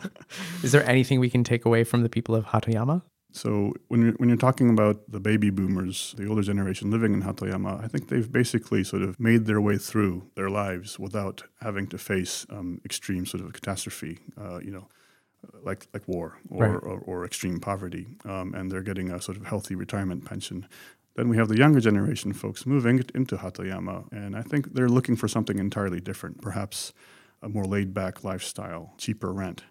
Is 0.63 0.73
there 0.73 0.87
anything 0.87 1.19
we 1.19 1.29
can 1.29 1.43
take 1.43 1.65
away 1.65 1.83
from 1.83 2.03
the 2.03 2.09
people 2.09 2.35
of 2.35 2.45
Hatoyama? 2.45 3.01
So 3.31 3.73
when 3.89 4.01
you're, 4.01 4.13
when 4.13 4.29
you're 4.29 4.37
talking 4.37 4.69
about 4.69 5.11
the 5.11 5.19
baby 5.19 5.49
boomers, 5.49 6.15
the 6.17 6.27
older 6.27 6.41
generation 6.41 6.89
living 6.89 7.13
in 7.13 7.21
Hatoyama, 7.21 7.83
I 7.83 7.87
think 7.87 8.07
they've 8.07 8.31
basically 8.31 8.83
sort 8.83 9.01
of 9.01 9.19
made 9.19 9.45
their 9.45 9.61
way 9.61 9.77
through 9.77 10.29
their 10.35 10.49
lives 10.49 10.97
without 10.97 11.43
having 11.61 11.87
to 11.87 11.97
face 11.97 12.45
um, 12.49 12.81
extreme 12.85 13.25
sort 13.25 13.43
of 13.43 13.53
catastrophe, 13.53 14.19
uh, 14.39 14.59
you 14.59 14.71
know, 14.71 14.87
like 15.63 15.87
like 15.93 16.07
war 16.07 16.37
or, 16.49 16.63
right. 16.63 16.83
or, 16.83 16.99
or, 16.99 17.25
extreme 17.25 17.59
poverty, 17.59 18.07
um, 18.25 18.53
and 18.53 18.71
they're 18.71 18.81
getting 18.81 19.11
a 19.11 19.21
sort 19.21 19.37
of 19.37 19.45
healthy 19.45 19.75
retirement 19.75 20.25
pension. 20.25 20.67
Then 21.15 21.29
we 21.29 21.37
have 21.37 21.47
the 21.47 21.57
younger 21.57 21.79
generation 21.79 22.33
folks 22.33 22.65
moving 22.65 23.03
into 23.13 23.37
Hatoyama, 23.37 24.11
and 24.11 24.35
I 24.35 24.41
think 24.41 24.73
they're 24.73 24.89
looking 24.89 25.15
for 25.15 25.27
something 25.27 25.57
entirely 25.57 25.99
different, 25.99 26.41
perhaps 26.41 26.93
a 27.41 27.49
more 27.49 27.65
laid 27.65 27.93
back 27.93 28.23
lifestyle, 28.23 28.93
cheaper 28.97 29.33
rent. 29.33 29.63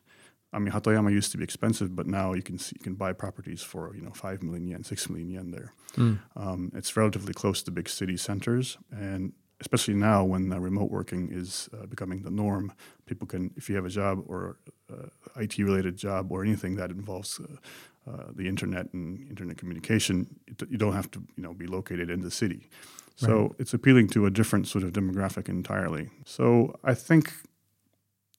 I 0.57 0.59
mean, 0.59 0.73
Hatoyama 0.73 1.13
used 1.13 1.33
to 1.33 1.39
be 1.39 1.45
expensive, 1.45 1.95
but 1.95 2.07
now 2.07 2.33
you 2.33 2.43
can 2.43 2.59
see, 2.59 2.75
you 2.79 2.83
can 2.83 2.95
buy 2.95 3.13
properties 3.13 3.63
for 3.63 3.95
you 3.95 4.01
know 4.01 4.13
five 4.13 4.43
million 4.43 4.67
yen, 4.67 4.85
six 4.85 5.11
million 5.11 5.31
yen 5.31 5.51
there. 5.51 5.75
Mm. 5.97 6.19
Um, 6.35 6.73
it's 6.75 6.97
relatively 6.97 7.35
close 7.35 7.63
to 7.65 7.71
big 7.71 7.89
city 7.91 8.17
centers, 8.17 8.79
and 8.91 9.35
especially 9.61 9.95
now 9.95 10.25
when 10.25 10.51
uh, 10.51 10.59
remote 10.59 10.91
working 10.91 11.29
is 11.31 11.69
uh, 11.75 11.85
becoming 11.87 12.23
the 12.23 12.31
norm, 12.31 12.73
people 13.05 13.27
can, 13.27 13.53
if 13.57 13.69
you 13.69 13.77
have 13.77 13.85
a 13.85 13.91
job 13.91 14.23
or 14.27 14.57
uh, 14.91 15.09
IT 15.37 15.59
related 15.59 15.97
job 15.97 16.33
or 16.33 16.43
anything 16.43 16.77
that 16.77 16.91
involves 16.91 17.39
uh, 17.41 18.11
uh, 18.11 18.25
the 18.35 18.49
internet 18.49 18.87
and 18.95 19.29
internet 19.29 19.59
communication, 19.59 20.27
you 20.71 20.79
don't 20.79 20.95
have 20.95 21.11
to 21.11 21.23
you 21.37 21.43
know 21.43 21.53
be 21.53 21.67
located 21.67 22.09
in 22.09 22.23
the 22.23 22.31
city. 22.31 22.71
So 23.19 23.43
right. 23.43 23.51
it's 23.59 23.75
appealing 23.75 24.09
to 24.09 24.27
a 24.27 24.31
different 24.31 24.69
sort 24.69 24.85
of 24.85 24.93
demographic 24.93 25.49
entirely. 25.49 26.11
So 26.25 26.79
I 26.85 26.95
think 26.95 27.33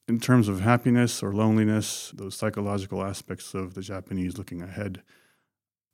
in 0.08 0.20
terms 0.20 0.48
of 0.48 0.62
happiness 0.62 1.22
or 1.22 1.34
loneliness, 1.34 2.12
those 2.16 2.36
psychological 2.36 3.04
aspects 3.04 3.54
of 3.54 3.74
the 3.74 3.82
Japanese 3.82 4.38
looking 4.38 4.62
ahead, 4.62 5.02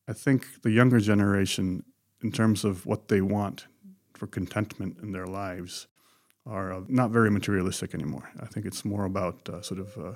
I 0.07 0.13
think 0.13 0.61
the 0.61 0.71
younger 0.71 0.99
generation, 0.99 1.83
in 2.21 2.31
terms 2.31 2.63
of 2.63 2.85
what 2.85 3.07
they 3.07 3.21
want 3.21 3.67
for 4.13 4.27
contentment 4.27 4.97
in 5.01 5.11
their 5.11 5.25
lives, 5.25 5.87
are 6.45 6.73
uh, 6.73 6.81
not 6.87 7.09
very 7.09 7.31
materialistic 7.31 7.93
anymore. 7.95 8.29
I 8.39 8.45
think 8.45 8.65
it's 8.65 8.83
more 8.83 9.05
about 9.05 9.47
uh, 9.49 9.61
sort 9.61 9.79
of 9.79 9.97
uh, 9.97 10.13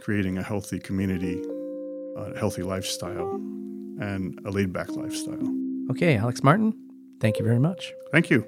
creating 0.00 0.36
a 0.36 0.42
healthy 0.42 0.78
community, 0.78 1.40
a 2.16 2.36
healthy 2.38 2.62
lifestyle, 2.62 3.34
and 4.00 4.38
a 4.44 4.50
laid 4.50 4.72
back 4.72 4.90
lifestyle. 4.90 5.54
Okay, 5.90 6.16
Alex 6.16 6.42
Martin, 6.42 6.74
thank 7.20 7.38
you 7.38 7.44
very 7.44 7.60
much. 7.60 7.92
Thank 8.12 8.28
you. 8.28 8.46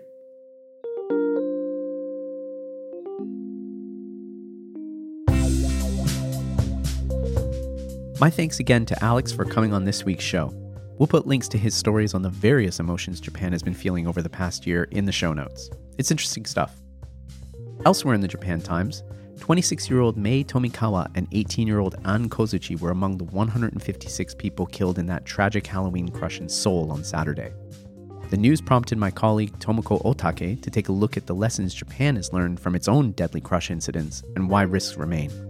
My 8.21 8.29
thanks 8.29 8.61
again 8.61 8.85
to 8.85 9.03
Alex 9.03 9.33
for 9.33 9.47
coming 9.47 9.73
on 9.73 9.87
this 9.87 10.05
week's 10.05 10.25
show. 10.25 10.53
We'll 10.99 11.07
put 11.07 11.27
links 11.27 11.49
to 11.49 11.57
his 11.57 11.75
stories 11.75 12.13
on 12.13 12.21
the 12.21 12.29
various 12.29 12.79
emotions 12.79 13.19
Japan 13.19 13.51
has 13.53 13.63
been 13.63 13.73
feeling 13.73 14.07
over 14.07 14.21
the 14.21 14.29
past 14.29 14.67
year 14.67 14.85
in 14.91 15.07
the 15.07 15.13
show 15.13 15.33
notes. 15.33 15.71
It's 15.97 16.11
interesting 16.11 16.45
stuff. 16.45 16.77
Elsewhere 17.87 18.15
in 18.15 18.21
the 18.21 18.29
Japan 18.29 18.61
Times, 18.61 19.03
26 19.39 19.89
year 19.89 20.01
old 20.01 20.19
Mei 20.19 20.45
Tomikawa 20.45 21.11
and 21.15 21.29
18 21.33 21.67
year 21.67 21.79
old 21.79 21.95
An 22.05 22.29
Kozuchi 22.29 22.79
were 22.79 22.91
among 22.91 23.17
the 23.17 23.25
156 23.25 24.35
people 24.35 24.67
killed 24.67 24.99
in 24.99 25.07
that 25.07 25.25
tragic 25.25 25.67
Halloween 25.67 26.11
crush 26.11 26.41
in 26.41 26.49
Seoul 26.51 26.93
on 26.93 27.03
Saturday. 27.03 27.55
The 28.29 28.37
news 28.37 28.61
prompted 28.61 28.99
my 28.99 29.11
colleague 29.11 29.59
Tomoko 29.61 30.03
Otake 30.05 30.61
to 30.61 30.71
take 30.71 30.91
a 30.91 30.93
look 30.93 31.17
at 31.17 31.27
the 31.27 31.35
lessons 31.35 31.73
Japan 31.73 32.17
has 32.17 32.35
learned 32.35 32.61
from 32.61 32.75
its 32.75 32.87
own 32.87 33.13
deadly 33.13 33.41
crush 33.41 33.71
incidents 33.71 34.23
and 34.37 34.51
why 34.51 34.65
risks 34.65 34.99
remain. 34.99 35.50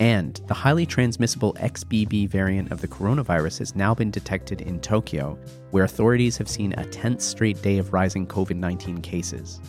And 0.00 0.40
the 0.46 0.54
highly 0.54 0.86
transmissible 0.86 1.54
XBB 1.54 2.28
variant 2.28 2.72
of 2.72 2.80
the 2.80 2.88
coronavirus 2.88 3.60
has 3.60 3.76
now 3.76 3.94
been 3.94 4.10
detected 4.10 4.62
in 4.62 4.80
Tokyo, 4.80 5.38
where 5.70 5.84
authorities 5.84 6.36
have 6.38 6.48
seen 6.48 6.72
a 6.72 6.84
10th 6.84 7.20
straight 7.20 7.60
day 7.62 7.78
of 7.78 7.92
rising 7.92 8.26
COVID 8.26 8.56
19 8.56 9.00
cases. 9.00 9.60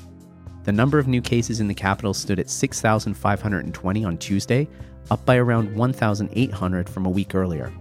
The 0.63 0.71
number 0.71 0.97
of 0.97 1.07
new 1.07 1.21
cases 1.21 1.59
in 1.59 1.67
the 1.67 1.73
capital 1.73 2.13
stood 2.13 2.39
at 2.39 2.49
6,520 2.49 4.05
on 4.05 4.17
Tuesday, 4.17 4.67
up 5.12 5.25
by 5.25 5.36
around 5.36 5.75
1,800 5.75 6.89
from 6.89 7.05
a 7.05 7.09
week 7.09 7.36
earlier. 7.36 7.71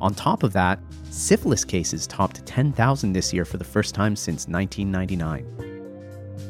On 0.00 0.14
top 0.14 0.44
of 0.44 0.52
that, 0.52 0.78
syphilis 1.10 1.64
cases 1.64 2.06
topped 2.06 2.46
10,000 2.46 3.12
this 3.12 3.32
year 3.32 3.44
for 3.44 3.58
the 3.58 3.64
first 3.64 3.94
time 3.94 4.16
since 4.16 4.48
1999. 4.48 5.70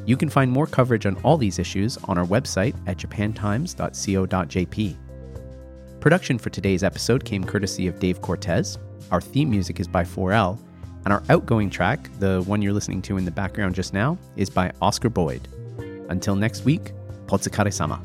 You 0.07 0.17
can 0.17 0.29
find 0.29 0.51
more 0.51 0.67
coverage 0.67 1.07
on 1.07 1.17
all 1.23 1.37
these 1.37 1.59
issues 1.59 1.97
on 2.05 2.19
our 2.19 2.27
website 2.27 2.75
at 2.87 2.99
japantimes.co.jp. 2.99 4.97
Production 6.01 6.39
for 6.39 6.49
today's 6.49 6.83
episode 6.83 7.27
came 7.27 7.45
courtesy 7.45 7.87
of 7.87 7.99
Dave 7.99 8.23
Cortez. 8.23 8.79
Our 9.11 9.21
theme 9.21 9.51
music 9.51 9.81
is 9.81 9.87
by 9.87 10.03
4L, 10.03 10.59
and 11.05 11.13
our 11.13 11.23
outgoing 11.29 11.69
track, 11.69 12.09
the 12.19 12.43
one 12.47 12.63
you're 12.63 12.73
listening 12.73 13.03
to 13.03 13.19
in 13.19 13.27
the 13.27 13.31
background 13.31 13.75
just 13.75 13.93
now, 13.93 14.17
is 14.35 14.49
by 14.49 14.73
Oscar 14.81 15.11
Boyd. 15.11 15.47
Until 16.09 16.37
next 16.37 16.65
week, 16.65 16.93
Potsukare 17.27 17.71
sama. 17.71 18.01